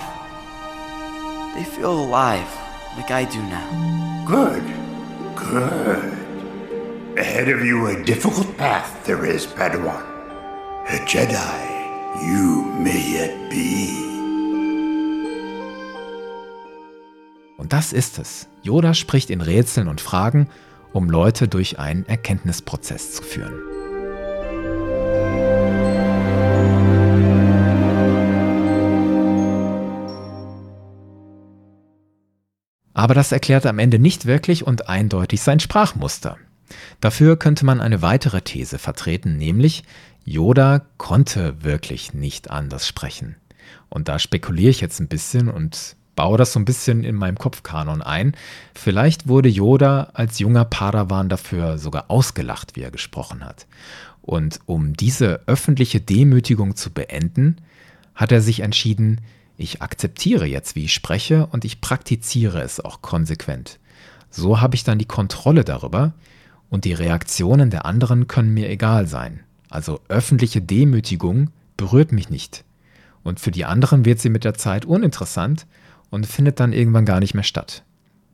They 1.56 1.64
feel 1.64 1.86
alive, 1.86 2.48
like 2.98 3.10
I 3.12 3.26
do 3.26 3.42
now. 3.44 4.26
Good, 4.26 4.64
good. 5.36 6.14
Ahead 7.18 7.48
of 7.48 7.64
you 7.64 7.88
a 7.88 8.04
difficult 8.04 8.58
path 8.58 9.06
there 9.06 9.26
is, 9.26 9.46
Padawan. 9.46 10.04
A 10.88 10.98
Jedi 11.06 11.75
you 12.22 12.66
may 12.80 12.98
yet 12.98 13.50
be. 13.50 14.06
Und 17.58 17.74
das 17.74 17.94
ist 17.94 18.20
es. 18.20 18.48
Yoda 18.62 18.94
spricht 18.94 19.30
in 19.30 19.42
Rätseln 19.42 19.88
und 19.88 20.02
Fragen, 20.02 20.50
um 20.94 21.10
Leute 21.10 21.48
durch 21.48 21.80
einen 21.80 22.06
Erkenntnisprozess 22.06 23.14
zu 23.14 23.24
führen. 23.24 23.54
Aber 32.94 33.14
das 33.14 33.32
erklärt 33.32 33.66
am 33.66 33.78
Ende 33.78 34.00
nicht 34.00 34.26
wirklich 34.26 34.66
und 34.66 34.88
eindeutig 34.88 35.42
sein 35.42 35.60
Sprachmuster. 35.60 36.38
Dafür 37.02 37.38
könnte 37.38 37.66
man 37.66 37.82
eine 37.82 38.02
weitere 38.02 38.42
These 38.42 38.80
vertreten, 38.80 39.38
nämlich 39.38 39.84
Yoda 40.26 40.82
konnte 40.98 41.64
wirklich 41.64 42.14
nicht 42.14 42.50
anders 42.50 42.88
sprechen. 42.88 43.36
Und 43.90 44.08
da 44.08 44.20
spekuliere 44.20 44.72
ich 44.72 44.82
jetzt 44.82 45.00
ein 45.00 45.08
bisschen 45.08 45.50
und 45.50 45.96
baue 46.16 46.38
das 46.38 46.54
so 46.54 46.60
ein 46.60 46.66
bisschen 46.66 47.04
in 47.04 47.16
meinem 47.16 47.38
Kopfkanon 47.38 48.02
ein. 48.02 48.36
Vielleicht 48.74 49.28
wurde 49.28 49.50
Yoda 49.50 50.12
als 50.14 50.40
junger 50.40 50.66
Padawan 50.66 51.30
dafür 51.30 51.78
sogar 51.78 52.06
ausgelacht, 52.10 52.76
wie 52.76 52.82
er 52.82 52.92
gesprochen 52.92 53.44
hat. 53.44 53.68
Und 54.22 54.60
um 54.66 54.94
diese 54.94 55.42
öffentliche 55.46 56.02
Demütigung 56.02 56.76
zu 56.76 56.90
beenden, 56.90 57.58
hat 58.16 58.32
er 58.32 58.42
sich 58.42 58.62
entschieden, 58.62 59.22
ich 59.58 59.82
akzeptiere 59.82 60.46
jetzt, 60.46 60.76
wie 60.76 60.86
ich 60.86 60.94
spreche 60.94 61.46
und 61.48 61.64
ich 61.64 61.82
praktiziere 61.82 62.62
es 62.62 62.80
auch 62.80 63.02
konsequent. 63.02 63.80
So 64.30 64.60
habe 64.60 64.76
ich 64.76 64.84
dann 64.84 65.00
die 65.00 65.06
Kontrolle 65.06 65.64
darüber 65.64 66.14
und 66.70 66.86
die 66.86 66.94
Reaktionen 66.94 67.70
der 67.70 67.86
anderen 67.86 68.28
können 68.28 68.54
mir 68.54 68.70
egal 68.70 69.08
sein. 69.08 69.42
Also 69.70 70.00
öffentliche 70.08 70.62
Demütigung 70.62 71.50
berührt 71.78 72.12
mich 72.12 72.30
nicht. 72.30 72.64
Und 73.24 73.40
für 73.40 73.52
die 73.52 73.66
anderen 73.66 74.06
wird 74.06 74.20
sie 74.20 74.30
mit 74.30 74.44
der 74.44 74.54
Zeit 74.54 74.86
uninteressant 74.86 75.66
und 76.10 76.28
findet 76.28 76.60
dann 76.60 76.74
irgendwann 76.74 77.06
gar 77.06 77.20
nicht 77.20 77.34
mehr 77.34 77.44
statt. 77.44 77.84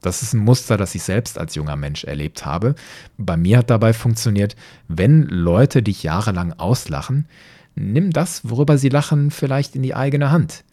Das 0.01 0.23
ist 0.23 0.33
ein 0.33 0.39
Muster, 0.39 0.77
das 0.77 0.95
ich 0.95 1.03
selbst 1.03 1.37
als 1.37 1.55
junger 1.55 1.75
Mensch 1.75 2.03
erlebt 2.03 2.45
habe. 2.45 2.75
Bei 3.17 3.37
mir 3.37 3.59
hat 3.59 3.69
dabei 3.69 3.93
funktioniert, 3.93 4.55
wenn 4.87 5.23
Leute 5.23 5.83
dich 5.83 6.03
jahrelang 6.03 6.53
auslachen, 6.53 7.27
nimm 7.75 8.11
das, 8.11 8.49
worüber 8.49 8.77
sie 8.77 8.89
lachen, 8.89 9.31
vielleicht 9.31 9.75
in 9.75 9.83
die 9.83 9.95
eigene 9.95 10.31
Hand. 10.31 10.63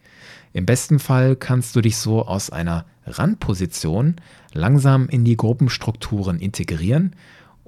Im 0.51 0.65
besten 0.65 0.97
Fall 0.97 1.35
kannst 1.35 1.75
du 1.75 1.81
dich 1.81 1.97
so 1.97 2.25
aus 2.25 2.49
einer 2.49 2.85
Randposition 3.05 4.15
langsam 4.53 5.07
in 5.07 5.23
die 5.23 5.37
Gruppenstrukturen 5.37 6.39
integrieren 6.39 7.15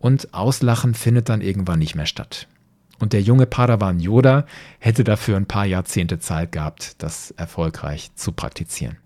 und 0.02 0.34
Auslachen 0.34 0.96
findet 0.96 1.30
dann 1.30 1.42
irgendwann 1.42 1.80
nicht 1.80 1.96
mehr 1.96 2.08
statt. 2.08 2.48
Und 3.00 3.14
der 3.14 3.22
junge 3.22 3.46
Padawan 3.46 4.00
Yoda 4.00 4.46
hätte 4.80 5.04
dafür 5.04 5.38
ein 5.38 5.46
paar 5.46 5.66
Jahrzehnte 5.66 6.20
Zeit 6.20 6.52
gehabt, 6.52 6.96
das 7.02 7.32
erfolgreich 7.32 8.12
zu 8.16 8.32
praktizieren. 8.32 8.98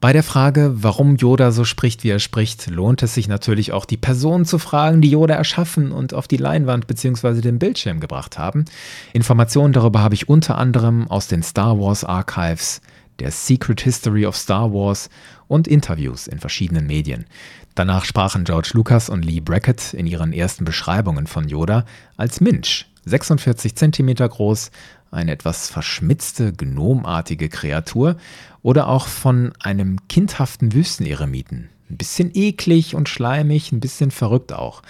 Bei 0.00 0.14
der 0.14 0.22
Frage, 0.22 0.72
warum 0.82 1.16
Yoda 1.16 1.52
so 1.52 1.64
spricht, 1.64 2.04
wie 2.04 2.08
er 2.08 2.20
spricht, 2.20 2.70
lohnt 2.70 3.02
es 3.02 3.12
sich 3.12 3.28
natürlich 3.28 3.72
auch, 3.72 3.84
die 3.84 3.98
Personen 3.98 4.46
zu 4.46 4.58
fragen, 4.58 5.02
die 5.02 5.10
Yoda 5.10 5.34
erschaffen 5.34 5.92
und 5.92 6.14
auf 6.14 6.26
die 6.26 6.38
Leinwand 6.38 6.86
bzw. 6.86 7.42
den 7.42 7.58
Bildschirm 7.58 8.00
gebracht 8.00 8.38
haben. 8.38 8.64
Informationen 9.12 9.74
darüber 9.74 10.00
habe 10.00 10.14
ich 10.14 10.26
unter 10.26 10.56
anderem 10.56 11.06
aus 11.08 11.28
den 11.28 11.42
Star 11.42 11.78
Wars 11.78 12.04
Archives, 12.04 12.80
der 13.18 13.30
Secret 13.30 13.82
History 13.82 14.24
of 14.24 14.36
Star 14.36 14.72
Wars 14.72 15.10
und 15.48 15.68
Interviews 15.68 16.26
in 16.26 16.38
verschiedenen 16.38 16.86
Medien. 16.86 17.26
Danach 17.74 18.04
sprachen 18.04 18.44
George 18.44 18.70
Lucas 18.74 19.08
und 19.08 19.24
Lee 19.24 19.40
Brackett 19.40 19.94
in 19.94 20.06
ihren 20.06 20.32
ersten 20.32 20.64
Beschreibungen 20.64 21.26
von 21.26 21.48
Yoda 21.48 21.84
als 22.16 22.40
Mensch, 22.40 22.90
46 23.04 23.76
cm 23.76 24.14
groß, 24.14 24.70
eine 25.10 25.32
etwas 25.32 25.68
verschmitzte, 25.68 26.52
gnomartige 26.52 27.48
Kreatur 27.48 28.16
oder 28.62 28.88
auch 28.88 29.06
von 29.06 29.52
einem 29.60 30.06
kindhaften 30.08 30.72
Wüsteneremiten. 30.72 31.68
Ein 31.88 31.96
bisschen 31.96 32.30
eklig 32.34 32.94
und 32.94 33.08
schleimig, 33.08 33.72
ein 33.72 33.80
bisschen 33.80 34.10
verrückt 34.10 34.52
auch. 34.52 34.82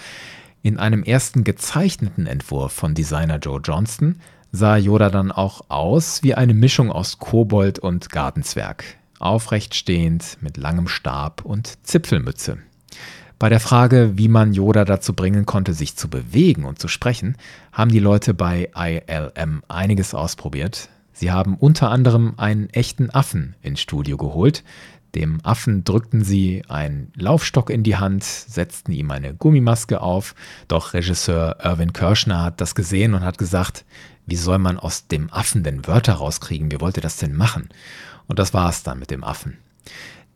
In 0.61 0.77
einem 0.77 1.03
ersten 1.03 1.43
gezeichneten 1.43 2.27
Entwurf 2.27 2.71
von 2.71 2.93
Designer 2.93 3.37
Joe 3.37 3.59
Johnston 3.63 4.19
sah 4.51 4.77
Yoda 4.77 5.09
dann 5.09 5.31
auch 5.31 5.61
aus 5.69 6.21
wie 6.21 6.35
eine 6.35 6.53
Mischung 6.53 6.91
aus 6.91 7.17
Kobold 7.17 7.79
und 7.79 8.11
Gartenzwerg. 8.11 8.83
Aufrecht 9.19 9.73
stehend, 9.75 10.37
mit 10.41 10.57
langem 10.57 10.87
Stab 10.87 11.43
und 11.45 11.85
Zipfelmütze. 11.87 12.59
Bei 13.41 13.49
der 13.49 13.59
Frage, 13.59 14.19
wie 14.19 14.27
man 14.27 14.53
Yoda 14.53 14.85
dazu 14.85 15.15
bringen 15.15 15.47
konnte, 15.47 15.73
sich 15.73 15.95
zu 15.95 16.11
bewegen 16.11 16.63
und 16.63 16.77
zu 16.77 16.87
sprechen, 16.87 17.37
haben 17.71 17.89
die 17.89 17.97
Leute 17.97 18.35
bei 18.35 18.69
ILM 18.75 19.63
einiges 19.67 20.13
ausprobiert. 20.13 20.89
Sie 21.11 21.31
haben 21.31 21.55
unter 21.55 21.89
anderem 21.89 22.35
einen 22.37 22.69
echten 22.69 23.09
Affen 23.09 23.55
ins 23.63 23.81
Studio 23.81 24.17
geholt. 24.17 24.63
Dem 25.15 25.39
Affen 25.41 25.83
drückten 25.83 26.23
sie 26.23 26.61
einen 26.69 27.11
Laufstock 27.15 27.71
in 27.71 27.81
die 27.81 27.95
Hand, 27.95 28.23
setzten 28.23 28.91
ihm 28.91 29.09
eine 29.09 29.33
Gummimaske 29.33 30.01
auf. 30.01 30.35
Doch 30.67 30.93
Regisseur 30.93 31.57
Irwin 31.63 31.93
Kirschner 31.93 32.43
hat 32.43 32.61
das 32.61 32.75
gesehen 32.75 33.15
und 33.15 33.21
hat 33.21 33.39
gesagt, 33.39 33.85
wie 34.27 34.35
soll 34.35 34.59
man 34.59 34.77
aus 34.77 35.07
dem 35.07 35.33
Affen 35.33 35.63
denn 35.63 35.87
Wörter 35.87 36.13
rauskriegen? 36.13 36.69
Wie 36.69 36.79
wollte 36.79 37.01
das 37.01 37.17
denn 37.17 37.35
machen? 37.35 37.69
Und 38.27 38.37
das 38.37 38.53
war 38.53 38.69
es 38.69 38.83
dann 38.83 38.99
mit 38.99 39.09
dem 39.09 39.23
Affen. 39.23 39.57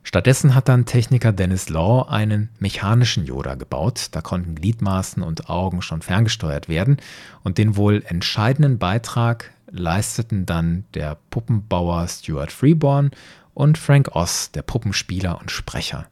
Stattdessen 0.06 0.54
hat 0.54 0.68
dann 0.68 0.86
Techniker 0.86 1.32
Dennis 1.32 1.68
Law 1.68 2.06
einen 2.08 2.50
mechanischen 2.60 3.26
Yoda 3.26 3.56
gebaut. 3.56 4.06
Da 4.12 4.20
konnten 4.20 4.54
Gliedmaßen 4.54 5.20
und 5.20 5.50
Augen 5.50 5.82
schon 5.82 6.00
ferngesteuert 6.00 6.68
werden. 6.68 6.98
Und 7.42 7.58
den 7.58 7.76
wohl 7.76 8.04
entscheidenden 8.06 8.78
Beitrag 8.78 9.50
leisteten 9.68 10.46
dann 10.46 10.84
der 10.94 11.18
Puppenbauer 11.30 12.06
Stuart 12.06 12.52
Freeborn 12.52 13.10
und 13.52 13.78
Frank 13.78 14.14
Oz, 14.14 14.52
der 14.52 14.62
Puppenspieler 14.62 15.40
und 15.40 15.50
Sprecher. 15.50 16.06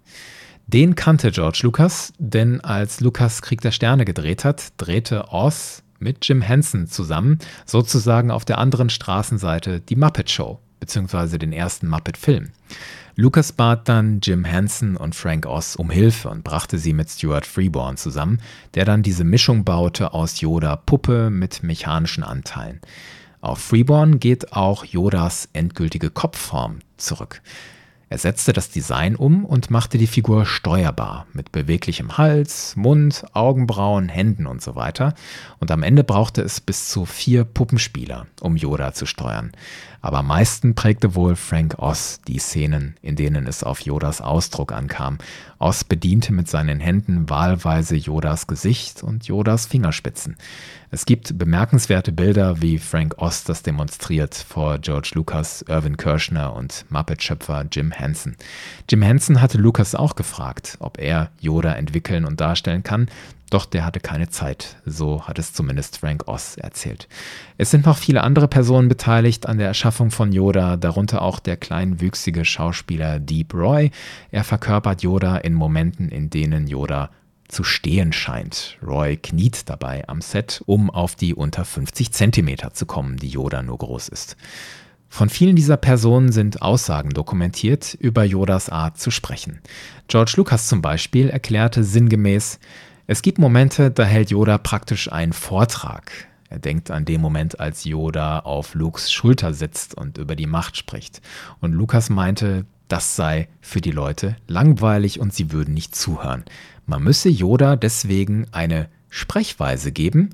Den 0.66 0.96
kannte 0.96 1.30
George 1.30 1.60
Lucas, 1.62 2.12
denn 2.18 2.60
als 2.62 2.98
Lucas 2.98 3.42
Krieg 3.42 3.60
der 3.60 3.70
Sterne 3.70 4.04
gedreht 4.04 4.44
hat, 4.44 4.72
drehte 4.76 5.28
Oz 5.28 5.84
mit 6.00 6.26
Jim 6.26 6.42
Henson 6.42 6.88
zusammen, 6.88 7.38
sozusagen 7.64 8.32
auf 8.32 8.44
der 8.44 8.58
anderen 8.58 8.90
Straßenseite, 8.90 9.78
die 9.78 9.94
Muppet 9.94 10.30
Show, 10.30 10.58
beziehungsweise 10.80 11.38
den 11.38 11.52
ersten 11.52 11.86
Muppet-Film. 11.86 12.50
Lucas 13.16 13.52
bat 13.52 13.88
dann 13.88 14.18
Jim 14.20 14.44
Henson 14.44 14.96
und 14.96 15.14
Frank 15.14 15.46
Oz 15.46 15.76
um 15.76 15.88
Hilfe 15.88 16.28
und 16.30 16.42
brachte 16.42 16.78
sie 16.78 16.92
mit 16.92 17.08
Stuart 17.08 17.46
Freeborn 17.46 17.96
zusammen, 17.96 18.40
der 18.74 18.84
dann 18.84 19.04
diese 19.04 19.22
Mischung 19.22 19.64
baute 19.64 20.12
aus 20.12 20.40
Yoda 20.40 20.74
Puppe 20.74 21.30
mit 21.30 21.62
mechanischen 21.62 22.24
Anteilen. 22.24 22.80
Auf 23.40 23.60
Freeborn 23.60 24.18
geht 24.18 24.52
auch 24.52 24.84
Yodas 24.84 25.48
endgültige 25.52 26.10
Kopfform 26.10 26.80
zurück. 26.96 27.40
Er 28.14 28.18
setzte 28.18 28.52
das 28.52 28.70
Design 28.70 29.16
um 29.16 29.44
und 29.44 29.72
machte 29.72 29.98
die 29.98 30.06
Figur 30.06 30.46
steuerbar, 30.46 31.26
mit 31.32 31.50
beweglichem 31.50 32.16
Hals, 32.16 32.76
Mund, 32.76 33.24
Augenbrauen, 33.32 34.08
Händen 34.08 34.46
und 34.46 34.62
so 34.62 34.76
weiter. 34.76 35.14
Und 35.58 35.72
am 35.72 35.82
Ende 35.82 36.04
brauchte 36.04 36.40
es 36.40 36.60
bis 36.60 36.88
zu 36.88 37.06
vier 37.06 37.42
Puppenspieler, 37.42 38.28
um 38.40 38.54
Yoda 38.54 38.92
zu 38.92 39.04
steuern. 39.06 39.50
Aber 40.00 40.18
am 40.18 40.28
meisten 40.28 40.76
prägte 40.76 41.16
wohl 41.16 41.34
Frank 41.34 41.76
Oz 41.78 42.20
die 42.28 42.38
Szenen, 42.38 42.94
in 43.02 43.16
denen 43.16 43.48
es 43.48 43.64
auf 43.64 43.80
Yodas 43.80 44.20
Ausdruck 44.20 44.70
ankam. 44.70 45.18
Oz 45.58 45.82
bediente 45.82 46.32
mit 46.32 46.46
seinen 46.46 46.78
Händen 46.78 47.28
wahlweise 47.30 47.96
Yodas 47.96 48.46
Gesicht 48.46 49.02
und 49.02 49.26
Yodas 49.26 49.66
Fingerspitzen. 49.66 50.36
Es 50.90 51.06
gibt 51.06 51.38
bemerkenswerte 51.38 52.12
Bilder, 52.12 52.60
wie 52.62 52.78
Frank 52.78 53.16
Oz 53.18 53.44
das 53.44 53.62
demonstriert 53.62 54.34
vor 54.34 54.78
George 54.78 55.12
Lucas, 55.14 55.64
Irvin 55.68 55.96
Kirschner 55.96 56.54
und 56.54 56.84
Muppet-Schöpfer 56.90 57.66
Jim 57.70 57.90
Henson. 57.90 58.36
Jim 58.88 59.02
Henson 59.02 59.40
hatte 59.40 59.58
Lucas 59.58 59.94
auch 59.94 60.14
gefragt, 60.14 60.76
ob 60.80 60.98
er 60.98 61.30
Yoda 61.40 61.72
entwickeln 61.72 62.24
und 62.24 62.40
darstellen 62.40 62.82
kann, 62.82 63.08
doch 63.50 63.66
der 63.66 63.84
hatte 63.84 64.00
keine 64.00 64.28
Zeit, 64.28 64.76
so 64.84 65.28
hat 65.28 65.38
es 65.38 65.52
zumindest 65.52 65.98
Frank 65.98 66.26
Oz 66.26 66.56
erzählt. 66.56 67.08
Es 67.56 67.70
sind 67.70 67.86
noch 67.86 67.98
viele 67.98 68.22
andere 68.22 68.48
Personen 68.48 68.88
beteiligt 68.88 69.46
an 69.46 69.58
der 69.58 69.68
Erschaffung 69.68 70.10
von 70.10 70.32
Yoda, 70.32 70.76
darunter 70.76 71.22
auch 71.22 71.38
der 71.38 71.56
kleinwüchsige 71.56 72.44
Schauspieler 72.44 73.20
Deep 73.20 73.54
Roy. 73.54 73.90
Er 74.32 74.44
verkörpert 74.44 75.02
Yoda 75.02 75.36
in 75.36 75.54
Momenten, 75.54 76.08
in 76.08 76.30
denen 76.30 76.66
Yoda 76.66 77.10
zu 77.48 77.64
stehen 77.64 78.12
scheint. 78.12 78.78
Roy 78.82 79.16
kniet 79.16 79.68
dabei 79.68 80.08
am 80.08 80.20
Set, 80.20 80.62
um 80.66 80.90
auf 80.90 81.14
die 81.14 81.34
unter 81.34 81.64
50 81.64 82.12
Zentimeter 82.12 82.72
zu 82.72 82.86
kommen, 82.86 83.16
die 83.16 83.28
Yoda 83.28 83.62
nur 83.62 83.78
groß 83.78 84.08
ist. 84.08 84.36
Von 85.08 85.28
vielen 85.28 85.54
dieser 85.54 85.76
Personen 85.76 86.32
sind 86.32 86.60
Aussagen 86.60 87.10
dokumentiert 87.10 87.94
über 87.94 88.24
Yodas 88.24 88.68
Art 88.68 88.98
zu 88.98 89.12
sprechen. 89.12 89.60
George 90.08 90.32
Lucas 90.36 90.66
zum 90.66 90.82
Beispiel 90.82 91.28
erklärte 91.28 91.84
sinngemäß, 91.84 92.58
es 93.06 93.22
gibt 93.22 93.38
Momente, 93.38 93.90
da 93.90 94.04
hält 94.04 94.30
Yoda 94.30 94.58
praktisch 94.58 95.12
einen 95.12 95.34
Vortrag. 95.34 96.10
Er 96.48 96.58
denkt 96.58 96.90
an 96.90 97.04
den 97.04 97.20
Moment, 97.20 97.60
als 97.60 97.84
Yoda 97.84 98.40
auf 98.40 98.74
Lukes 98.74 99.12
Schulter 99.12 99.52
sitzt 99.52 99.94
und 99.94 100.18
über 100.18 100.36
die 100.36 100.46
Macht 100.46 100.76
spricht. 100.76 101.20
Und 101.60 101.72
Lukas 101.72 102.10
meinte, 102.10 102.64
das 102.88 103.16
sei 103.16 103.48
für 103.60 103.80
die 103.80 103.90
Leute 103.90 104.36
langweilig 104.46 105.20
und 105.20 105.32
sie 105.32 105.52
würden 105.52 105.74
nicht 105.74 105.94
zuhören. 105.94 106.44
Man 106.86 107.02
müsse 107.02 107.28
Yoda 107.28 107.76
deswegen 107.76 108.46
eine 108.52 108.88
Sprechweise 109.08 109.92
geben, 109.92 110.30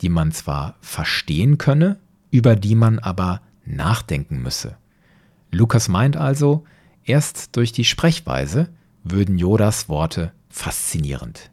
die 0.00 0.08
man 0.08 0.32
zwar 0.32 0.76
verstehen 0.80 1.58
könne, 1.58 1.98
über 2.30 2.56
die 2.56 2.74
man 2.74 2.98
aber 2.98 3.40
nachdenken 3.64 4.42
müsse. 4.42 4.76
Lukas 5.50 5.88
meint 5.88 6.16
also, 6.16 6.64
erst 7.04 7.56
durch 7.56 7.72
die 7.72 7.84
Sprechweise 7.84 8.68
würden 9.04 9.38
Yodas 9.38 9.88
Worte 9.88 10.32
faszinierend. 10.48 11.50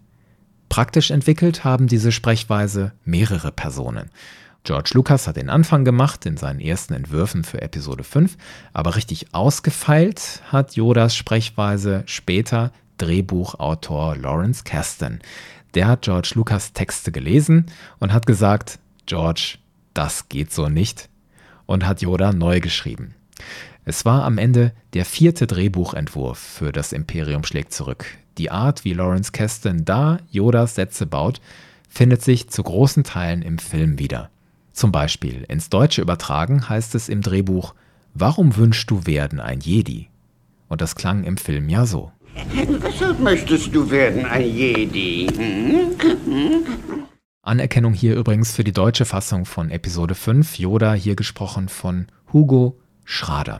Praktisch 0.69 1.11
entwickelt 1.11 1.63
haben 1.63 1.87
diese 1.87 2.11
Sprechweise 2.11 2.93
mehrere 3.03 3.51
Personen. 3.51 4.09
George 4.63 4.91
Lucas 4.93 5.27
hat 5.27 5.37
den 5.37 5.49
Anfang 5.49 5.85
gemacht 5.85 6.25
in 6.25 6.37
seinen 6.37 6.59
ersten 6.59 6.93
Entwürfen 6.93 7.43
für 7.43 7.61
Episode 7.61 8.03
5, 8.03 8.37
aber 8.73 8.95
richtig 8.95 9.33
ausgefeilt 9.33 10.41
hat 10.51 10.75
Yodas 10.75 11.15
Sprechweise 11.15 12.03
später 12.05 12.71
Drehbuchautor 12.97 14.15
Lawrence 14.17 14.63
Kasdan. 14.63 15.19
Der 15.73 15.87
hat 15.87 16.03
George 16.03 16.31
Lucas 16.35 16.73
Texte 16.73 17.11
gelesen 17.11 17.67
und 17.99 18.13
hat 18.13 18.25
gesagt, 18.25 18.79
George, 19.05 19.57
das 19.93 20.29
geht 20.29 20.51
so 20.51 20.69
nicht 20.69 21.09
und 21.65 21.85
hat 21.85 22.01
Yoda 22.01 22.33
neu 22.33 22.59
geschrieben. 22.59 23.15
Es 23.85 24.05
war 24.05 24.23
am 24.23 24.37
Ende 24.37 24.73
der 24.93 25.05
vierte 25.05 25.47
Drehbuchentwurf 25.47 26.37
für 26.37 26.71
Das 26.71 26.93
Imperium 26.93 27.43
schlägt 27.43 27.73
zurück, 27.73 28.05
die 28.37 28.51
Art, 28.51 28.85
wie 28.85 28.93
Lawrence 28.93 29.31
Kasten 29.31 29.85
da 29.85 30.19
Yodas 30.29 30.75
Sätze 30.75 31.05
baut, 31.05 31.41
findet 31.89 32.21
sich 32.21 32.49
zu 32.49 32.61
großen 32.63 33.03
Teilen 33.03 33.41
im 33.41 33.57
Film 33.57 33.99
wieder. 33.99 34.29
Zum 34.79 34.93
Beispiel 34.93 35.43
ins 35.49 35.67
Deutsche 35.67 36.01
übertragen 36.01 36.69
heißt 36.69 36.95
es 36.95 37.09
im 37.09 37.21
Drehbuch 37.21 37.75
Warum 38.13 38.55
wünschst 38.55 38.89
du 38.89 39.05
werden 39.05 39.41
ein 39.41 39.59
Jedi? 39.59 40.07
Und 40.69 40.79
das 40.79 40.95
klang 40.95 41.25
im 41.25 41.35
Film 41.35 41.67
ja 41.67 41.85
so. 41.85 42.13
Weshalb 42.53 43.19
möchtest 43.19 43.75
du 43.75 43.91
werden 43.91 44.25
ein 44.25 44.49
Jedi? 44.49 45.27
Hm? 45.35 46.65
Anerkennung 47.41 47.93
hier 47.93 48.15
übrigens 48.15 48.53
für 48.53 48.63
die 48.63 48.71
deutsche 48.71 49.03
Fassung 49.03 49.43
von 49.43 49.69
Episode 49.69 50.15
5, 50.15 50.57
Yoda 50.59 50.93
hier 50.93 51.17
gesprochen 51.17 51.67
von 51.67 52.07
Hugo 52.31 52.79
Schrader. 53.03 53.59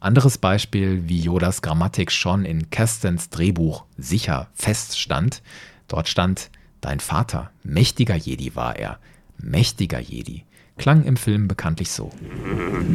Anderes 0.00 0.36
Beispiel, 0.36 1.08
wie 1.08 1.20
Yodas 1.20 1.62
Grammatik 1.62 2.10
schon 2.10 2.44
in 2.44 2.70
Kestens 2.70 3.30
Drehbuch 3.30 3.84
sicher 3.96 4.48
feststand. 4.52 5.42
Dort 5.86 6.08
stand, 6.08 6.50
dein 6.80 6.98
Vater, 6.98 7.52
mächtiger 7.62 8.16
Jedi 8.16 8.56
war 8.56 8.74
er, 8.74 8.98
mächtiger 9.42 10.00
Jedi. 10.00 10.44
Klang 10.78 11.04
im 11.04 11.16
Film 11.16 11.48
bekanntlich 11.48 11.90
so. 11.90 12.10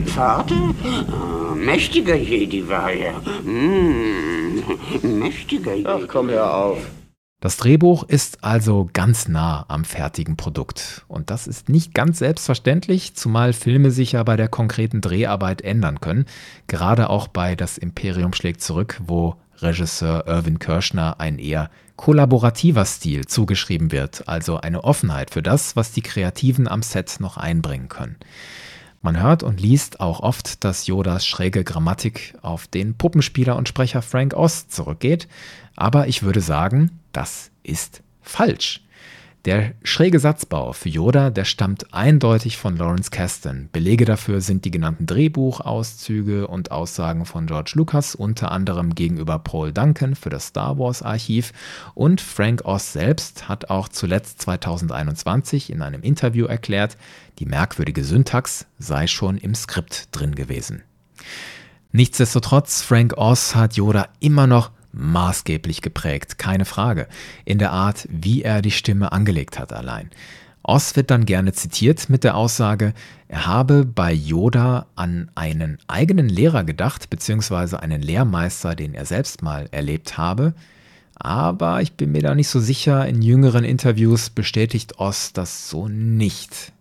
Vater? 0.08 0.74
Mächtiger 1.56 2.16
Jedi 2.16 2.68
war 2.68 2.92
er. 2.92 3.14
Hm, 3.44 4.64
mächtiger 5.20 5.76
Jedi. 5.76 5.88
Ach, 5.88 6.08
komm 6.08 6.30
hör 6.30 6.56
auf. 6.56 6.80
Das 7.40 7.58
Drehbuch 7.58 8.04
ist 8.04 8.44
also 8.44 8.90
ganz 8.94 9.28
nah 9.28 9.64
am 9.68 9.86
fertigen 9.86 10.38
Produkt. 10.38 11.06
Und 11.08 11.30
das 11.30 11.46
ist 11.46 11.70
nicht 11.70 11.94
ganz 11.94 12.18
selbstverständlich, 12.18 13.14
zumal 13.14 13.54
Filme 13.54 13.92
sich 13.92 14.14
ja 14.14 14.24
bei 14.24 14.38
der 14.38 14.48
konkreten 14.48 15.02
Dreharbeit 15.02 15.62
ändern 15.62 16.02
können. 16.02 16.26
Gerade 16.66 17.12
auch 17.12 17.28
bei 17.28 17.56
Das 17.56 17.78
Imperium 17.78 18.34
schlägt 18.34 18.62
zurück, 18.62 19.00
wo 19.06 19.36
Regisseur 19.58 20.26
Irvin 20.26 20.58
Kirschner 20.58 21.20
ein 21.20 21.38
eher 21.38 21.70
kollaborativer 21.98 22.86
Stil 22.86 23.26
zugeschrieben 23.26 23.92
wird, 23.92 24.28
also 24.28 24.58
eine 24.58 24.86
Offenheit 24.86 25.32
für 25.32 25.44
das, 25.44 25.76
was 25.76 25.92
die 25.92 26.02
Kreativen 26.02 26.68
am 26.68 26.82
Set 26.82 27.18
noch 27.20 27.36
einbringen 27.36 27.90
können. 27.90 28.16
Man 29.02 29.22
hört 29.22 29.44
und 29.44 29.60
liest 29.60 30.00
auch 30.00 30.22
oft, 30.22 30.64
dass 30.64 30.88
Yodas 30.88 31.26
schräge 31.26 31.64
Grammatik 31.64 32.36
auf 32.42 32.68
den 32.68 32.96
Puppenspieler 32.98 33.56
und 33.56 33.68
Sprecher 33.68 34.02
Frank 34.02 34.34
Oz 34.34 34.70
zurückgeht, 34.70 35.28
aber 35.76 36.08
ich 36.08 36.24
würde 36.24 36.42
sagen, 36.42 37.00
das 37.12 37.52
ist 37.64 38.02
falsch. 38.22 38.82
Der 39.46 39.76
schräge 39.84 40.20
Satzbau 40.20 40.74
für 40.74 40.90
Yoda, 40.90 41.30
der 41.30 41.46
stammt 41.46 41.94
eindeutig 41.94 42.58
von 42.58 42.76
Lawrence 42.76 43.12
Kasdan. 43.12 43.70
Belege 43.72 44.04
dafür 44.04 44.42
sind 44.42 44.66
die 44.66 44.72
genannten 44.72 45.06
Drehbuchauszüge 45.06 46.48
und 46.48 46.72
Aussagen 46.72 47.26
von 47.26 47.48
George 47.48 47.72
Lucas, 47.76 48.14
unter 48.14 48.52
anderem 48.52 48.94
gegenüber 48.94 49.40
Paul 49.40 49.72
Duncan 49.72 50.16
für 50.16 50.30
das 50.30 50.48
Star 50.48 50.78
Wars 50.78 51.02
Archiv. 51.02 51.54
Und 51.94 52.20
Frank 52.20 52.66
Oz 52.66 52.92
selbst 52.92 53.48
hat 53.48 53.70
auch 53.70 53.88
zuletzt 53.88 54.42
2021 54.42 55.72
in 55.72 55.82
einem 55.82 56.02
Interview 56.02 56.46
erklärt, 56.46 56.98
die 57.40 57.46
merkwürdige 57.46 58.04
Syntax 58.04 58.66
sei 58.80 59.08
schon 59.08 59.38
im 59.38 59.56
Skript 59.56 60.10
drin 60.12 60.36
gewesen. 60.36 60.84
Nichtsdestotrotz, 61.94 62.82
Frank 62.82 63.18
Oz 63.18 63.56
hat 63.56 63.76
Yoda 63.76 64.10
immer 64.20 64.46
noch 64.46 64.72
maßgeblich 64.92 65.82
geprägt, 65.82 66.38
keine 66.38 66.66
Frage, 66.66 67.08
in 67.46 67.60
der 67.60 67.72
Art, 67.72 68.08
wie 68.10 68.42
er 68.42 68.62
die 68.62 68.72
Stimme 68.72 69.12
angelegt 69.12 69.60
hat 69.60 69.74
allein. 69.74 70.10
Oz 70.64 70.98
wird 70.98 71.12
dann 71.12 71.26
gerne 71.26 71.54
zitiert 71.54 72.10
mit 72.10 72.26
der 72.26 72.36
Aussage, 72.36 72.94
er 73.30 73.46
habe 73.46 73.86
bei 73.86 74.12
Yoda 74.12 74.88
an 74.96 75.32
einen 75.34 75.78
eigenen 75.88 76.28
Lehrer 76.28 76.66
gedacht, 76.66 77.10
beziehungsweise 77.10 77.82
einen 77.82 78.02
Lehrmeister, 78.02 78.76
den 78.76 78.94
er 78.94 79.06
selbst 79.06 79.42
mal 79.42 79.68
erlebt 79.72 80.18
habe. 80.18 80.54
Aber 81.16 81.82
ich 81.82 81.94
bin 81.94 82.12
mir 82.12 82.22
da 82.22 82.36
nicht 82.36 82.50
so 82.50 82.60
sicher, 82.60 83.08
in 83.08 83.22
jüngeren 83.22 83.64
Interviews 83.64 84.30
bestätigt 84.30 85.00
Oz 85.00 85.34
das 85.34 85.70
so 85.70 85.88
nicht. 85.88 86.74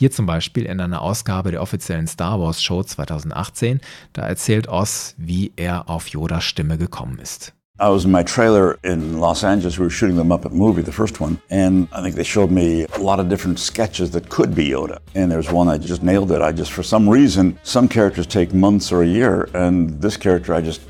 Hier 0.00 0.10
zum 0.10 0.24
Beispiel 0.24 0.64
in 0.64 0.80
einer 0.80 1.02
Ausgabe 1.02 1.50
der 1.50 1.60
offiziellen 1.60 2.06
Star 2.06 2.40
Wars 2.40 2.62
Show 2.62 2.82
2018, 2.82 3.80
da 4.14 4.22
erzählt 4.22 4.66
Oz, 4.66 5.14
wie 5.18 5.52
er 5.56 5.90
auf 5.90 6.08
Yodas 6.08 6.42
Stimme 6.42 6.78
gekommen 6.78 7.18
ist. 7.18 7.52
I 7.78 7.90
was 7.90 8.06
in 8.06 8.10
my 8.10 8.24
trailer 8.24 8.78
in 8.82 9.18
Los 9.20 9.44
Angeles. 9.44 9.78
We 9.78 9.84
were 9.84 9.90
shooting 9.90 10.16
them 10.16 10.32
up 10.32 10.46
at 10.46 10.52
the 10.52 10.56
Muppet 10.56 10.58
movie, 10.58 10.82
the 10.82 10.90
first 10.90 11.20
one, 11.20 11.38
and 11.50 11.86
I 11.92 12.00
think 12.00 12.14
they 12.14 12.24
showed 12.24 12.50
me 12.50 12.86
a 12.96 12.98
lot 12.98 13.20
of 13.20 13.28
different 13.28 13.58
sketches 13.58 14.12
that 14.12 14.30
could 14.30 14.54
be 14.54 14.70
Yoda. 14.70 15.00
And 15.14 15.30
there's 15.30 15.52
one 15.52 15.68
I 15.68 15.76
just 15.76 16.02
nailed 16.02 16.32
it. 16.32 16.40
I 16.40 16.52
just, 16.52 16.72
for 16.72 16.82
some 16.82 17.06
reason, 17.06 17.58
some 17.62 17.86
characters 17.86 18.26
take 18.26 18.54
months 18.54 18.90
or 18.90 19.02
a 19.02 19.06
year, 19.06 19.50
and 19.52 20.00
this 20.00 20.16
character 20.16 20.54
I 20.54 20.62
just, 20.62 20.80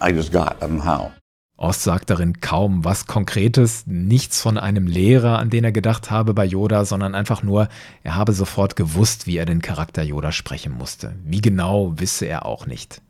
I 0.00 0.10
just 0.10 0.32
got. 0.32 0.56
I 0.60 0.66
don't 0.66 0.78
know 0.78 0.82
how. 0.82 1.12
Oz 1.58 1.82
sagt 1.82 2.10
darin 2.10 2.40
kaum 2.40 2.84
was 2.84 3.06
Konkretes, 3.06 3.86
nichts 3.86 4.42
von 4.42 4.58
einem 4.58 4.86
Lehrer, 4.86 5.38
an 5.38 5.48
den 5.48 5.64
er 5.64 5.72
gedacht 5.72 6.10
habe 6.10 6.34
bei 6.34 6.44
Yoda, 6.44 6.84
sondern 6.84 7.14
einfach 7.14 7.42
nur, 7.42 7.68
er 8.02 8.14
habe 8.14 8.34
sofort 8.34 8.76
gewusst, 8.76 9.26
wie 9.26 9.38
er 9.38 9.46
den 9.46 9.62
Charakter 9.62 10.02
Yoda 10.02 10.32
sprechen 10.32 10.72
musste. 10.72 11.16
Wie 11.24 11.40
genau, 11.40 11.94
wisse 11.96 12.26
er 12.26 12.44
auch 12.44 12.66
nicht. 12.66 13.00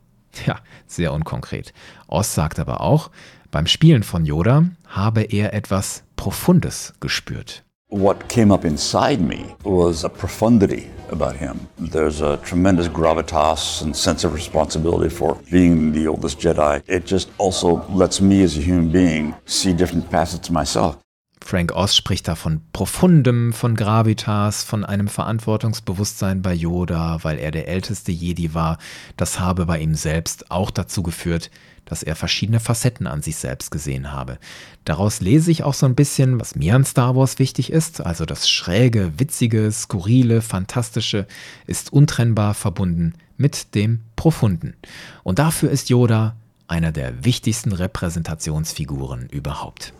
Ja, 0.47 0.57
sehr 0.87 1.13
unkonkret. 1.13 1.73
Oz 2.09 2.35
sagt 2.35 2.59
aber 2.59 2.83
auch, 2.83 3.11
beim 3.51 3.67
Spielen 3.67 4.03
von 4.03 4.27
Yoda 4.27 4.67
habe 4.87 5.23
er 5.23 5.55
etwas 5.55 6.05
Profundes 6.15 6.95
gespürt. 7.01 7.66
What 7.89 8.29
came 8.29 8.51
up 8.51 8.65
inside 8.65 9.21
me 9.21 9.55
was 9.63 10.03
a 10.03 10.09
profundity 10.09 10.91
about 11.11 11.37
him. 11.37 11.69
There's 11.79 12.21
a 12.21 12.37
tremendous 12.39 12.89
gravitas 12.89 13.81
and 13.81 13.95
sense 13.95 14.25
of 14.25 14.35
responsibility 14.35 15.09
for 15.09 15.39
being 15.53 15.93
the 15.93 16.09
oldest 16.09 16.41
Jedi. 16.41 16.83
It 16.89 17.07
just 17.07 17.31
also 17.39 17.87
lets 17.89 18.21
me 18.21 18.43
as 18.43 18.59
a 18.59 18.61
human 18.61 18.91
being 18.91 19.37
see 19.45 19.73
different 19.73 20.11
facets 20.11 20.49
of 20.49 20.55
myself. 20.55 21.06
Frank 21.47 21.77
Oz 21.77 21.95
spricht 21.95 22.27
da 22.27 22.35
von 22.35 22.61
profundem, 22.73 23.53
von 23.53 23.77
Gravitas, 23.77 24.65
von 24.65 24.85
einem 24.85 25.07
Verantwortungsbewusstsein 25.07 26.43
bei 26.43 26.53
Yoda, 26.53 27.23
weil 27.23 27.39
er 27.39 27.53
der 27.53 27.69
älteste 27.69 28.11
Jedi 28.11 28.53
war. 28.53 28.79
Das 29.17 29.39
habe 29.39 29.65
bei 29.65 29.79
ihm 29.79 29.95
selbst 29.95 30.51
auch 30.51 30.73
dazu 30.73 31.05
geführt, 31.05 31.53
dass 31.85 32.03
er 32.03 32.17
verschiedene 32.17 32.59
Facetten 32.59 33.07
an 33.07 33.23
sich 33.23 33.37
selbst 33.37 33.71
gesehen 33.71 34.11
habe. 34.11 34.39
Daraus 34.85 35.21
lese 35.21 35.53
ich 35.53 35.63
auch 35.63 35.75
so 35.75 35.87
ein 35.87 35.95
bisschen, 35.95 36.41
was 36.41 36.57
mir 36.57 36.75
an 36.75 36.85
Star 36.85 37.15
Wars 37.15 37.39
wichtig 37.39 37.71
ist, 37.71 38.01
also 38.01 38.25
das 38.25 38.51
schräge, 38.51 39.13
witzige, 39.19 39.71
skurrile, 39.71 40.43
fantastische 40.43 41.29
ist 41.69 41.93
untrennbar 41.93 42.55
verbunden 42.55 43.15
mit 43.37 43.77
dem 43.77 44.01
Profunden. 44.17 44.75
Und 45.23 45.39
dafür 45.39 45.71
ist 45.71 45.91
Yoda 45.91 46.35
einer 46.67 46.91
der 46.91 47.25
wichtigsten 47.25 47.71
Repräsentationsfiguren 47.71 49.29
überhaupt. 49.29 49.93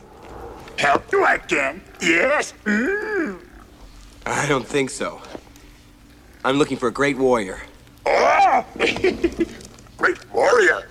Help 0.79 1.11
you 1.11 1.27
again? 1.27 1.81
Yes? 2.01 2.53
Mm. 2.65 3.41
I 4.27 4.47
don't 4.47 4.67
think 4.67 4.91
so. 4.91 5.21
I'm 6.45 6.59
looking 6.59 6.77
for 6.77 6.89
a 6.89 6.93
great 6.93 7.17
warrior. 7.17 7.61
Oh! 8.05 8.65
great 9.97 10.33
warrior? 10.33 10.89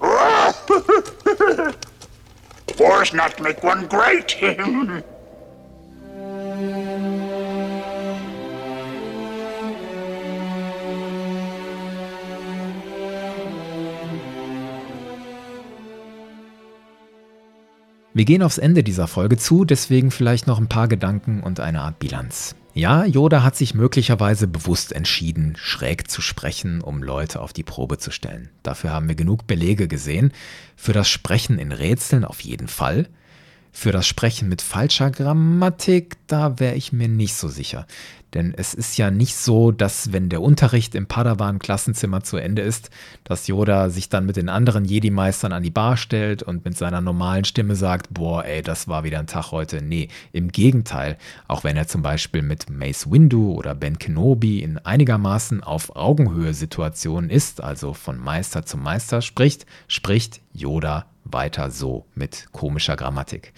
Oh! 0.00 1.72
Force 2.76 3.12
not 3.12 3.40
make 3.40 3.62
one 3.62 3.86
great. 3.86 4.36
Wir 18.18 18.24
gehen 18.24 18.42
aufs 18.42 18.58
Ende 18.58 18.82
dieser 18.82 19.06
Folge 19.06 19.36
zu, 19.36 19.64
deswegen 19.64 20.10
vielleicht 20.10 20.48
noch 20.48 20.58
ein 20.58 20.68
paar 20.68 20.88
Gedanken 20.88 21.40
und 21.40 21.60
eine 21.60 21.82
Art 21.82 22.00
Bilanz. 22.00 22.56
Ja, 22.74 23.04
Yoda 23.04 23.44
hat 23.44 23.54
sich 23.54 23.74
möglicherweise 23.74 24.48
bewusst 24.48 24.92
entschieden, 24.92 25.54
schräg 25.56 26.10
zu 26.10 26.20
sprechen, 26.20 26.80
um 26.80 27.04
Leute 27.04 27.40
auf 27.40 27.52
die 27.52 27.62
Probe 27.62 27.98
zu 27.98 28.10
stellen. 28.10 28.48
Dafür 28.64 28.90
haben 28.90 29.06
wir 29.06 29.14
genug 29.14 29.46
Belege 29.46 29.86
gesehen. 29.86 30.32
Für 30.74 30.92
das 30.92 31.08
Sprechen 31.08 31.60
in 31.60 31.70
Rätseln 31.70 32.24
auf 32.24 32.40
jeden 32.40 32.66
Fall. 32.66 33.06
Für 33.70 33.92
das 33.92 34.08
Sprechen 34.08 34.48
mit 34.48 34.62
falscher 34.62 35.12
Grammatik, 35.12 36.16
da 36.26 36.58
wäre 36.58 36.74
ich 36.74 36.92
mir 36.92 37.06
nicht 37.06 37.36
so 37.36 37.46
sicher. 37.46 37.86
Denn 38.34 38.52
es 38.56 38.74
ist 38.74 38.98
ja 38.98 39.10
nicht 39.10 39.36
so, 39.36 39.72
dass 39.72 40.12
wenn 40.12 40.28
der 40.28 40.42
Unterricht 40.42 40.94
im 40.94 41.06
Padawan-Klassenzimmer 41.06 42.22
zu 42.22 42.36
Ende 42.36 42.62
ist, 42.62 42.90
dass 43.24 43.46
Yoda 43.46 43.88
sich 43.88 44.08
dann 44.08 44.26
mit 44.26 44.36
den 44.36 44.48
anderen 44.48 44.84
Jedi-Meistern 44.84 45.52
an 45.52 45.62
die 45.62 45.70
Bar 45.70 45.96
stellt 45.96 46.42
und 46.42 46.64
mit 46.64 46.76
seiner 46.76 47.00
normalen 47.00 47.44
Stimme 47.44 47.74
sagt, 47.74 48.08
boah, 48.10 48.44
ey, 48.44 48.62
das 48.62 48.86
war 48.86 49.04
wieder 49.04 49.18
ein 49.18 49.26
Tag 49.26 49.50
heute. 49.50 49.82
Nee, 49.82 50.08
im 50.32 50.48
Gegenteil. 50.48 51.16
Auch 51.46 51.64
wenn 51.64 51.76
er 51.76 51.88
zum 51.88 52.02
Beispiel 52.02 52.42
mit 52.42 52.68
Mace 52.68 53.10
Windu 53.10 53.54
oder 53.54 53.74
Ben 53.74 53.98
Kenobi 53.98 54.62
in 54.62 54.78
einigermaßen 54.78 55.62
auf 55.62 55.96
Augenhöhe 55.96 56.52
Situationen 56.52 57.30
ist, 57.30 57.62
also 57.62 57.94
von 57.94 58.18
Meister 58.18 58.66
zu 58.66 58.76
Meister 58.76 59.22
spricht, 59.22 59.64
spricht 59.86 60.40
Yoda 60.52 61.06
weiter 61.24 61.70
so 61.70 62.06
mit 62.14 62.48
komischer 62.52 62.96
Grammatik. 62.96 63.52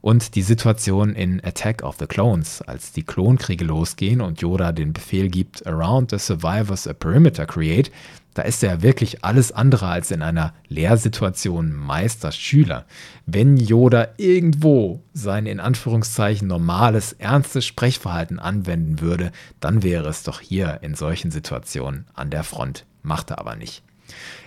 Und 0.00 0.34
die 0.34 0.42
Situation 0.42 1.14
in 1.14 1.44
Attack 1.44 1.82
of 1.82 1.96
the 1.98 2.06
Clones, 2.06 2.62
als 2.62 2.92
die 2.92 3.02
Klonkriege 3.02 3.64
losgehen 3.64 4.22
und 4.22 4.40
Yoda 4.40 4.72
den 4.72 4.94
Befehl 4.94 5.28
gibt, 5.28 5.66
Around 5.66 6.10
the 6.10 6.18
Survivors 6.18 6.86
a 6.86 6.94
Perimeter 6.94 7.44
create, 7.44 7.90
da 8.34 8.42
ist 8.42 8.62
er 8.62 8.82
wirklich 8.82 9.24
alles 9.24 9.52
andere 9.52 9.88
als 9.88 10.10
in 10.10 10.22
einer 10.22 10.54
Lehrsituation 10.68 11.72
Meister-Schüler. 11.72 12.86
Wenn 13.26 13.56
Yoda 13.56 14.08
irgendwo 14.16 15.02
sein 15.12 15.46
in 15.46 15.60
Anführungszeichen 15.60 16.48
normales, 16.48 17.12
ernstes 17.14 17.66
Sprechverhalten 17.66 18.38
anwenden 18.38 19.00
würde, 19.00 19.32
dann 19.58 19.82
wäre 19.82 20.08
es 20.08 20.22
doch 20.22 20.40
hier 20.40 20.78
in 20.82 20.94
solchen 20.94 21.30
Situationen 21.30 22.06
an 22.14 22.30
der 22.30 22.44
Front. 22.44 22.86
Macht 23.02 23.30
er 23.30 23.38
aber 23.38 23.56
nicht. 23.56 23.82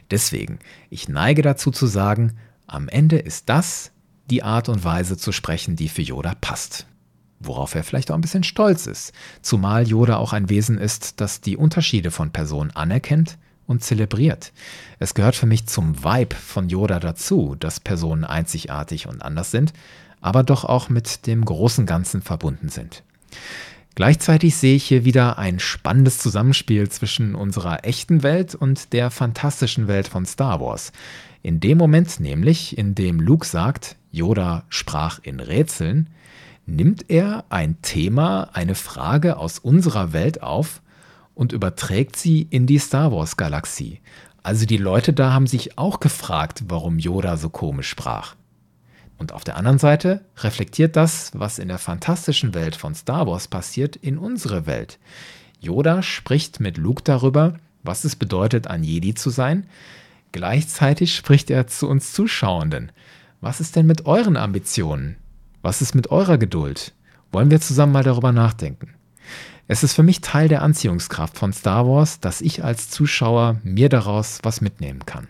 Deswegen, 0.10 0.60
ich 0.90 1.10
neige 1.10 1.42
dazu 1.42 1.70
zu 1.70 1.86
sagen, 1.86 2.38
am 2.66 2.88
Ende 2.88 3.18
ist 3.18 3.50
das 3.50 3.93
die 4.30 4.44
Art 4.44 4.70
und 4.70 4.84
Weise 4.84 5.18
zu 5.18 5.32
sprechen, 5.32 5.76
die 5.76 5.90
für 5.90 6.02
Yoda 6.02 6.34
passt. 6.40 6.86
Worauf 7.40 7.76
er 7.76 7.84
vielleicht 7.84 8.10
auch 8.10 8.16
ein 8.16 8.22
bisschen 8.22 8.44
stolz 8.44 8.88
ist, 8.88 9.12
zumal 9.42 9.88
Yoda 9.88 10.18
auch 10.18 10.34
ein 10.34 10.50
Wesen 10.50 10.78
ist, 10.78 11.20
das 11.20 11.42
die 11.42 11.58
Unterschiede 11.58 12.10
von 12.10 12.32
Personen 12.32 12.72
anerkennt 12.72 13.38
und 13.68 13.84
zelebriert. 13.84 14.54
Es 15.00 15.14
gehört 15.14 15.36
für 15.36 15.46
mich 15.46 15.66
zum 15.68 16.04
Vibe 16.04 16.36
von 16.36 16.70
Yoda 16.70 17.00
dazu, 17.00 17.56
dass 17.60 17.80
Personen 17.80 18.24
einzigartig 18.24 19.08
und 19.08 19.22
anders 19.22 19.52
sind, 19.52 19.74
aber 20.22 20.44
doch 20.44 20.64
auch 20.64 20.90
mit 20.90 21.28
dem 21.28 21.44
großen 21.44 21.86
Ganzen 21.86 22.22
verbunden 22.22 22.70
sind. 22.70 23.04
Gleichzeitig 23.96 24.56
sehe 24.56 24.76
ich 24.76 24.86
hier 24.86 25.06
wieder 25.06 25.38
ein 25.38 25.60
spannendes 25.60 26.18
Zusammenspiel 26.18 26.90
zwischen 26.90 27.36
unserer 27.36 27.86
echten 27.86 28.24
Welt 28.24 28.56
und 28.56 28.92
der 28.92 29.12
fantastischen 29.12 29.88
Welt 29.88 30.08
von 30.08 30.26
Star 30.26 30.60
Wars. 30.60 30.92
In 31.44 31.60
dem 31.60 31.78
Moment 31.78 32.20
nämlich, 32.20 32.78
in 32.78 32.96
dem 32.96 33.20
Luke 33.20 33.46
sagt, 33.46 33.98
Yoda 34.14 34.64
sprach 34.70 35.20
in 35.24 35.40
Rätseln, 35.40 36.08
nimmt 36.68 37.10
er 37.10 37.46
ein 37.50 37.82
Thema, 37.82 38.52
eine 38.54 38.76
Frage 38.76 39.38
aus 39.38 39.58
unserer 39.58 40.14
Welt 40.14 40.44
auf 40.44 40.82
und 41.34 41.52
überträgt 41.52 42.16
sie 42.16 42.44
in 42.44 42.68
die 42.68 42.78
Star 42.78 43.12
Wars-Galaxie. 43.12 44.02
Also 44.44 44.68
die 44.68 44.78
Leute 44.78 45.14
da 45.14 45.34
haben 45.34 45.48
sich 45.48 45.80
auch 45.80 46.00
gefragt, 46.00 46.66
warum 46.68 47.00
Yoda 47.00 47.38
so 47.38 47.50
komisch 47.50 47.90
sprach. 47.90 48.36
Und 49.18 49.32
auf 49.32 49.44
der 49.44 49.58
anderen 49.58 49.80
Seite 49.80 50.24
reflektiert 50.38 50.96
das, 50.96 51.32
was 51.34 51.58
in 51.58 51.68
der 51.68 51.80
fantastischen 51.80 52.54
Welt 52.54 52.76
von 52.76 52.94
Star 52.94 53.26
Wars 53.26 53.48
passiert, 53.48 53.96
in 53.96 54.20
unsere 54.20 54.68
Welt. 54.68 55.00
Yoda 55.60 56.04
spricht 56.04 56.60
mit 56.60 56.78
Luke 56.78 57.02
darüber, 57.04 57.56
was 57.82 58.04
es 58.04 58.16
bedeutet, 58.16 58.68
ein 58.68 58.84
Jedi 58.84 59.16
zu 59.16 59.32
sein, 59.32 59.66
Gleichzeitig 60.34 61.16
spricht 61.16 61.52
er 61.52 61.68
zu 61.68 61.88
uns 61.88 62.12
Zuschauenden. 62.12 62.92
Was 63.44 63.60
ist 63.60 63.76
denn 63.76 63.86
mit 63.86 64.06
euren 64.06 64.38
Ambitionen? 64.38 65.18
Was 65.62 65.82
ist 65.82 65.96
mit 65.96 66.12
eurer 66.12 66.38
Geduld? 66.38 66.94
Wollen 67.34 67.52
wir 67.52 67.60
zusammen 67.60 67.92
mal 67.92 68.02
darüber 68.02 68.32
nachdenken? 68.32 68.94
Es 69.68 69.84
ist 69.84 69.92
für 69.96 70.02
mich 70.02 70.22
Teil 70.22 70.48
der 70.48 70.62
Anziehungskraft 70.62 71.38
von 71.38 71.52
Star 71.52 71.86
Wars, 71.86 72.22
dass 72.22 72.40
ich 72.40 72.64
als 72.64 72.90
Zuschauer 72.90 73.60
mir 73.66 73.90
daraus 73.90 74.40
was 74.44 74.62
mitnehmen 74.62 75.06
kann. 75.06 75.28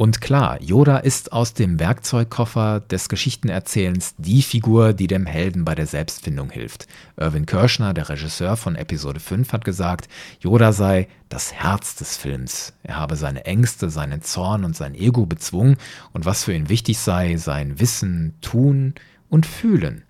Und 0.00 0.22
klar, 0.22 0.62
Yoda 0.62 0.96
ist 0.96 1.30
aus 1.30 1.52
dem 1.52 1.78
Werkzeugkoffer 1.78 2.80
des 2.80 3.10
Geschichtenerzählens 3.10 4.14
die 4.16 4.40
Figur, 4.40 4.94
die 4.94 5.08
dem 5.08 5.26
Helden 5.26 5.66
bei 5.66 5.74
der 5.74 5.86
Selbstfindung 5.86 6.48
hilft. 6.48 6.86
Irvin 7.18 7.44
Kirschner, 7.44 7.92
der 7.92 8.08
Regisseur 8.08 8.56
von 8.56 8.76
Episode 8.76 9.20
5, 9.20 9.52
hat 9.52 9.62
gesagt, 9.62 10.08
Yoda 10.40 10.72
sei 10.72 11.06
das 11.28 11.52
Herz 11.52 11.96
des 11.96 12.16
Films. 12.16 12.72
Er 12.82 12.96
habe 12.96 13.14
seine 13.14 13.44
Ängste, 13.44 13.90
seinen 13.90 14.22
Zorn 14.22 14.64
und 14.64 14.74
sein 14.74 14.94
Ego 14.94 15.26
bezwungen 15.26 15.76
und 16.14 16.24
was 16.24 16.44
für 16.44 16.54
ihn 16.54 16.70
wichtig 16.70 16.96
sei, 16.96 17.36
sein 17.36 17.78
Wissen, 17.78 18.32
Tun 18.40 18.94
und 19.28 19.44
Fühlen. 19.44 20.04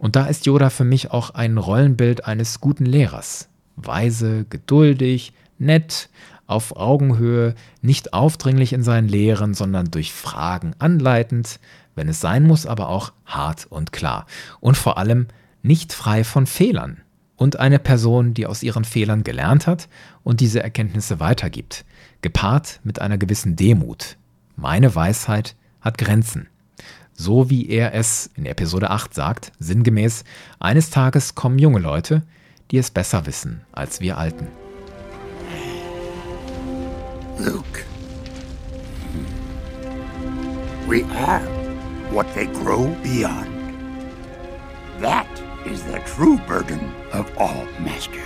Und 0.00 0.16
da 0.16 0.28
ist 0.28 0.46
Yoda 0.46 0.70
für 0.70 0.84
mich 0.84 1.10
auch 1.10 1.28
ein 1.28 1.58
Rollenbild 1.58 2.24
eines 2.24 2.62
guten 2.62 2.86
Lehrers. 2.86 3.50
Weise, 3.76 4.46
geduldig, 4.48 5.34
nett, 5.58 6.08
auf 6.46 6.76
Augenhöhe, 6.76 7.54
nicht 7.80 8.12
aufdringlich 8.12 8.72
in 8.72 8.82
seinen 8.82 9.08
Lehren, 9.08 9.54
sondern 9.54 9.90
durch 9.90 10.12
Fragen 10.12 10.74
anleitend, 10.78 11.60
wenn 11.94 12.08
es 12.08 12.20
sein 12.20 12.44
muss, 12.44 12.66
aber 12.66 12.88
auch 12.88 13.12
hart 13.24 13.66
und 13.66 13.92
klar. 13.92 14.26
Und 14.60 14.76
vor 14.76 14.98
allem 14.98 15.26
nicht 15.62 15.92
frei 15.92 16.24
von 16.24 16.46
Fehlern. 16.46 17.02
Und 17.36 17.58
eine 17.58 17.78
Person, 17.78 18.32
die 18.32 18.46
aus 18.46 18.62
ihren 18.62 18.84
Fehlern 18.84 19.24
gelernt 19.24 19.66
hat 19.66 19.88
und 20.22 20.40
diese 20.40 20.62
Erkenntnisse 20.62 21.20
weitergibt, 21.20 21.84
gepaart 22.22 22.80
mit 22.82 23.00
einer 23.00 23.18
gewissen 23.18 23.56
Demut. 23.56 24.16
Meine 24.56 24.94
Weisheit 24.94 25.54
hat 25.80 25.98
Grenzen. 25.98 26.48
So 27.12 27.50
wie 27.50 27.68
er 27.68 27.94
es 27.94 28.30
in 28.34 28.46
Episode 28.46 28.90
8 28.90 29.12
sagt, 29.12 29.52
sinngemäß, 29.58 30.24
eines 30.60 30.90
Tages 30.90 31.34
kommen 31.34 31.58
junge 31.58 31.78
Leute, 31.78 32.22
die 32.70 32.78
es 32.78 32.90
besser 32.90 33.26
wissen 33.26 33.62
als 33.72 34.00
wir 34.00 34.18
Alten. 34.18 34.48
Luke. 37.38 37.84
We 40.88 41.04
are 41.04 41.42
what 42.10 42.26
they 42.34 42.46
grow 42.46 42.86
beyond. 43.02 43.50
That 45.00 45.28
is 45.66 45.82
the 45.84 46.00
true 46.06 46.38
burden 46.48 46.80
of 47.12 47.26
all 47.36 47.66
masters. 47.78 48.22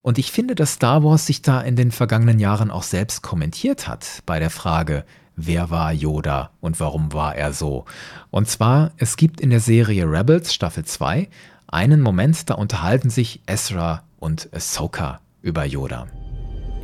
Und 0.00 0.18
ich 0.18 0.32
finde, 0.32 0.54
dass 0.54 0.74
Star 0.74 1.02
Wars 1.04 1.26
sich 1.26 1.42
da 1.42 1.60
in 1.60 1.76
den 1.76 1.90
vergangenen 1.90 2.38
Jahren 2.38 2.70
auch 2.70 2.82
selbst 2.82 3.22
kommentiert 3.22 3.86
hat 3.88 4.22
bei 4.24 4.38
der 4.38 4.50
Frage, 4.50 5.04
wer 5.36 5.68
war 5.68 5.92
Yoda 5.92 6.50
und 6.60 6.80
warum 6.80 7.12
war 7.12 7.36
er 7.36 7.52
so. 7.52 7.84
Und 8.30 8.48
zwar, 8.48 8.92
es 8.96 9.16
gibt 9.16 9.40
in 9.40 9.50
der 9.50 9.60
Serie 9.60 10.10
Rebels 10.10 10.54
Staffel 10.54 10.84
2 10.84 11.28
einen 11.66 12.00
Moment, 12.00 12.48
da 12.48 12.54
unterhalten 12.54 13.10
sich 13.10 13.42
Ezra 13.46 14.02
und 14.24 14.48
Ahsoka 14.52 15.20
über 15.42 15.66
Yoda. 15.66 16.06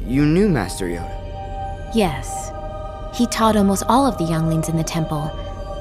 You 0.06 0.24
knew 0.24 0.48
Master 0.48 0.86
Yoda? 0.86 1.16
Yes. 1.94 2.52
He 3.14 3.26
taught 3.26 3.56
almost 3.56 3.82
all 3.88 4.06
of 4.06 4.18
the 4.18 4.24
younglings 4.24 4.68
in 4.68 4.76
the 4.76 4.84
temple 4.84 5.30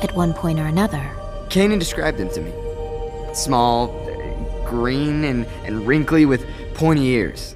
at 0.01 0.16
one 0.16 0.34
point 0.34 0.57
or 0.57 0.66
another. 0.66 1.01
Kanan 1.49 1.80
described 1.80 2.18
him 2.18 2.30
to 2.30 2.41
me. 2.41 2.51
Small, 3.34 3.89
green, 4.66 5.26
and, 5.26 5.45
and 5.66 5.86
wrinkly 5.86 6.26
with 6.26 6.45
pointy 6.76 7.07
ears. 7.10 7.55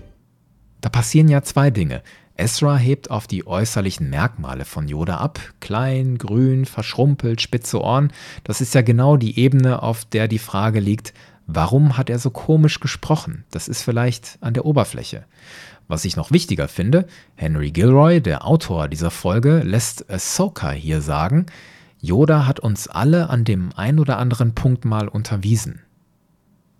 Da 0.81 0.89
passieren 0.89 1.29
ja 1.29 1.41
zwei 1.41 1.71
Dinge. 1.71 2.03
Ezra 2.35 2.75
hebt 2.75 3.11
auf 3.11 3.27
die 3.27 3.45
äußerlichen 3.45 4.09
Merkmale 4.09 4.65
von 4.65 4.87
Yoda 4.87 5.17
ab. 5.17 5.39
Klein, 5.59 6.17
grün, 6.17 6.65
verschrumpelt, 6.65 7.41
spitze 7.41 7.79
Ohren. 7.79 8.11
Das 8.43 8.59
ist 8.59 8.73
ja 8.73 8.81
genau 8.81 9.17
die 9.17 9.39
Ebene, 9.39 9.83
auf 9.83 10.03
der 10.03 10.27
die 10.27 10.39
Frage 10.39 10.79
liegt, 10.79 11.13
warum 11.47 11.97
hat 11.97 12.09
er 12.09 12.19
so 12.19 12.29
komisch 12.29 12.79
gesprochen? 12.79 13.43
Das 13.51 13.67
ist 13.67 13.81
vielleicht 13.81 14.37
an 14.41 14.53
der 14.53 14.65
Oberfläche. 14.65 15.25
Was 15.87 16.05
ich 16.05 16.15
noch 16.15 16.31
wichtiger 16.31 16.67
finde, 16.67 17.07
Henry 17.35 17.71
Gilroy, 17.71 18.21
der 18.21 18.45
Autor 18.45 18.87
dieser 18.87 19.11
Folge, 19.11 19.59
lässt 19.59 20.09
Ahsoka 20.09 20.71
hier 20.71 21.01
sagen, 21.01 21.45
Yoda 21.99 22.45
hat 22.45 22.59
uns 22.59 22.87
alle 22.87 23.29
an 23.29 23.43
dem 23.43 23.71
ein 23.75 23.99
oder 23.99 24.17
anderen 24.17 24.55
Punkt 24.55 24.85
mal 24.85 25.07
unterwiesen. 25.07 25.81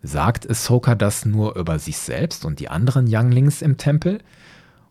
Sagt 0.02 0.50
Ahsoka 0.50 0.96
das 0.96 1.26
nur 1.26 1.56
über 1.56 1.80
sich 1.80 1.98
selbst 1.98 2.44
und 2.44 2.60
die 2.60 2.70
anderen 2.70 3.06
Younglings 3.08 3.62
im 3.62 3.78
Tempel? 3.78 4.20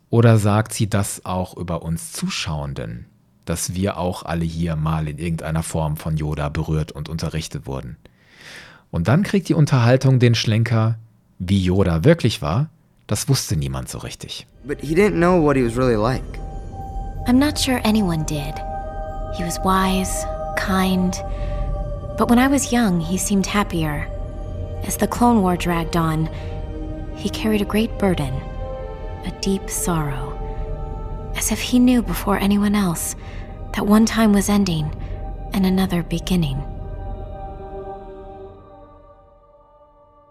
Oder 0.08 0.38
sagt 0.38 0.72
sie 0.72 0.88
das 0.88 1.24
auch 1.24 1.56
über 1.56 1.82
uns 1.82 2.12
Zuschauenden, 2.12 3.06
dass 3.44 3.74
wir 3.74 3.98
auch 3.98 4.24
alle 4.24 4.44
hier 4.44 4.76
mal 4.76 5.08
in 5.08 5.18
irgendeiner 5.18 5.62
Form 5.62 5.96
von 5.96 6.16
Yoda 6.16 6.48
berührt 6.48 6.92
und 6.92 7.08
unterrichtet 7.08 7.66
wurden? 7.66 7.96
Und 8.92 9.08
dann 9.08 9.24
kriegt 9.24 9.48
die 9.48 9.54
Unterhaltung 9.54 10.20
den 10.20 10.36
Schlenker, 10.36 10.96
wie 11.38 11.58
Yoda 11.64 12.04
wirklich 12.04 12.42
war, 12.42 12.68
das 13.06 13.28
wusste 13.28 13.56
niemand 13.56 13.88
so 13.88 13.98
richtig. 13.98 14.46
But 14.64 14.80
he 14.80 14.94
didn't 14.94 15.16
know 15.16 15.42
what 15.42 15.56
he 15.56 15.64
was 15.64 15.76
really 15.76 15.96
like. 15.96 16.38
I'm 17.26 17.38
not 17.38 17.58
sure 17.58 17.80
anyone 17.84 18.24
did. 18.24 18.54
He 19.36 19.44
was 19.44 19.58
wise, 19.64 20.26
kind, 20.56 21.16
but 22.18 22.28
when 22.28 22.38
I 22.38 22.48
was 22.48 22.70
young, 22.70 23.00
he 23.00 23.16
seemed 23.16 23.46
happier. 23.46 24.06
As 24.86 24.98
the 24.98 25.06
Clone 25.06 25.40
War 25.40 25.56
dragged 25.56 25.96
on, 25.96 26.28
he 27.16 27.30
carried 27.30 27.62
a 27.62 27.64
great 27.64 27.98
burden, 27.98 28.34
a 29.24 29.30
deep 29.40 29.70
sorrow, 29.70 30.36
as 31.34 31.50
if 31.50 31.60
he 31.60 31.78
knew 31.78 32.02
before 32.02 32.38
anyone 32.38 32.74
else 32.74 33.16
that 33.72 33.86
one 33.86 34.04
time 34.04 34.34
was 34.34 34.50
ending 34.50 34.92
and 35.54 35.64
another 35.64 36.02
beginning. 36.02 36.62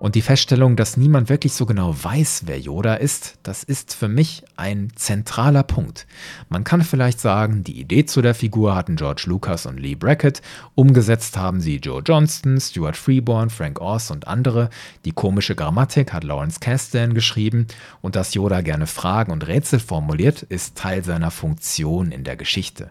Und 0.02 0.16
die 0.16 0.24
Feststellung, 0.24 0.76
dass 0.78 0.98
niemand 0.98 1.30
wirklich 1.30 1.54
so 1.54 1.68
genau 1.68 1.94
weiß, 1.96 2.46
wer 2.48 2.60
Yoda 2.60 2.96
ist, 2.96 3.38
das 3.44 3.64
ist 3.64 3.94
für 3.94 4.08
mich 4.08 4.42
ein 4.58 4.92
zentraler 4.96 5.62
Punkt. 5.62 6.08
Man 6.50 6.64
kann 6.64 6.82
vielleicht 6.82 7.20
sagen, 7.20 7.64
die 7.64 7.80
Idee 7.80 8.08
zu 8.08 8.24
der 8.24 8.34
Figur 8.34 8.74
hatten 8.74 8.96
George 8.96 9.26
Lucas 9.28 9.68
und 9.68 9.80
Lee 9.80 9.94
Brackett, 9.94 10.42
umgesetzt 10.74 11.38
haben 11.38 11.62
sie 11.62 11.76
Joe 11.76 12.02
Johnston, 12.04 12.60
Stuart 12.60 12.98
Freeborn, 12.98 13.52
Frank 13.52 13.80
Oz 13.80 14.10
und 14.10 14.28
andere. 14.28 14.72
Die 15.06 15.12
komische 15.12 15.54
Grammatik 15.54 16.14
hat 16.14 16.24
Lawrence 16.24 16.60
Kasdan 16.60 17.14
geschrieben 17.14 17.68
und 18.02 18.16
dass 18.16 18.34
Yoda 18.34 18.62
gerne 18.62 18.88
Fragen 18.88 19.32
und 19.32 19.46
Rätsel 19.46 19.80
formuliert, 19.80 20.42
ist 20.42 20.80
Teil 20.80 21.04
seiner 21.04 21.30
Funktion 21.30 22.12
in 22.12 22.24
der 22.24 22.38
Geschichte. 22.38 22.90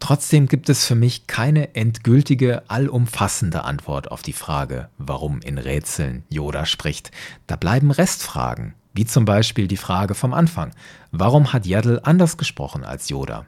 Trotzdem 0.00 0.48
gibt 0.48 0.68
es 0.68 0.84
für 0.84 0.94
mich 0.94 1.26
keine 1.26 1.74
endgültige, 1.74 2.68
allumfassende 2.68 3.64
Antwort 3.64 4.10
auf 4.10 4.22
die 4.22 4.32
Frage, 4.32 4.88
warum 4.98 5.40
in 5.40 5.56
Rätseln 5.58 6.24
Yoda 6.28 6.66
spricht. 6.66 7.10
Da 7.46 7.56
bleiben 7.56 7.90
Restfragen, 7.90 8.74
wie 8.92 9.06
zum 9.06 9.24
Beispiel 9.24 9.66
die 9.66 9.76
Frage 9.76 10.14
vom 10.14 10.34
Anfang. 10.34 10.72
Warum 11.10 11.52
hat 11.52 11.66
Yaddle 11.66 12.04
anders 12.04 12.36
gesprochen 12.36 12.84
als 12.84 13.08
Yoda? 13.08 13.46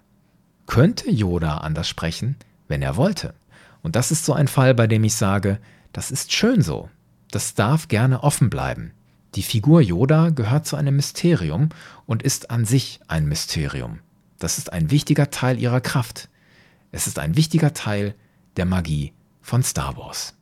Könnte 0.66 1.11
Yoda 1.11 1.59
anders 1.59 1.88
sprechen, 1.88 2.36
wenn 2.68 2.82
er 2.82 2.97
wollte? 2.97 3.34
Und 3.82 3.94
das 3.94 4.11
ist 4.11 4.24
so 4.24 4.32
ein 4.32 4.49
Fall, 4.49 4.74
bei 4.74 4.86
dem 4.86 5.05
ich 5.05 5.14
sage, 5.14 5.61
das 5.92 6.11
ist 6.11 6.32
schön 6.32 6.62
so. 6.62 6.88
Das 7.30 7.55
darf 7.55 7.88
gerne 7.88 8.22
offen 8.22 8.51
bleiben. 8.51 8.92
Die 9.34 9.42
Figur 9.42 9.80
Yoda 9.80 10.30
gehört 10.30 10.66
zu 10.66 10.76
einem 10.76 10.97
Mysterium 10.97 11.68
und 12.07 12.22
ist 12.22 12.51
an 12.51 12.64
sich 12.64 13.01
ein 13.07 13.26
Mysterium. 13.26 14.01
Das 14.38 14.59
ist 14.59 14.72
ein 14.72 14.90
wichtiger 14.90 15.30
Teil 15.30 15.61
ihrer 15.61 15.80
Kraft. 15.80 16.28
Es 16.93 17.07
ist 17.07 17.18
ein 17.18 17.37
wichtiger 17.37 17.74
Teil 17.74 18.14
der 18.57 18.64
Magie 18.64 19.12
von 19.41 19.62
Star 19.62 19.97
Wars. 19.97 20.34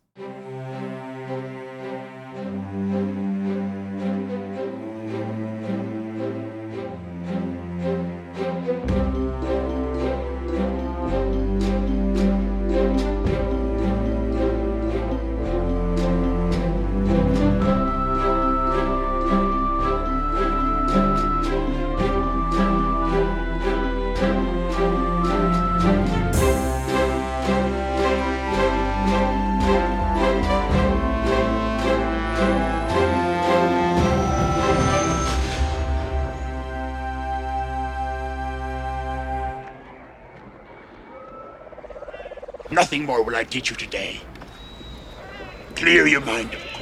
Nothing 42.74 43.04
more 43.04 43.22
will 43.22 43.36
I 43.36 43.44
teach 43.44 43.70
you 43.70 43.76
today. 43.76 44.20
Clear 45.76 46.08
your 46.08 46.22
mind 46.22 46.54
of. 46.54 46.73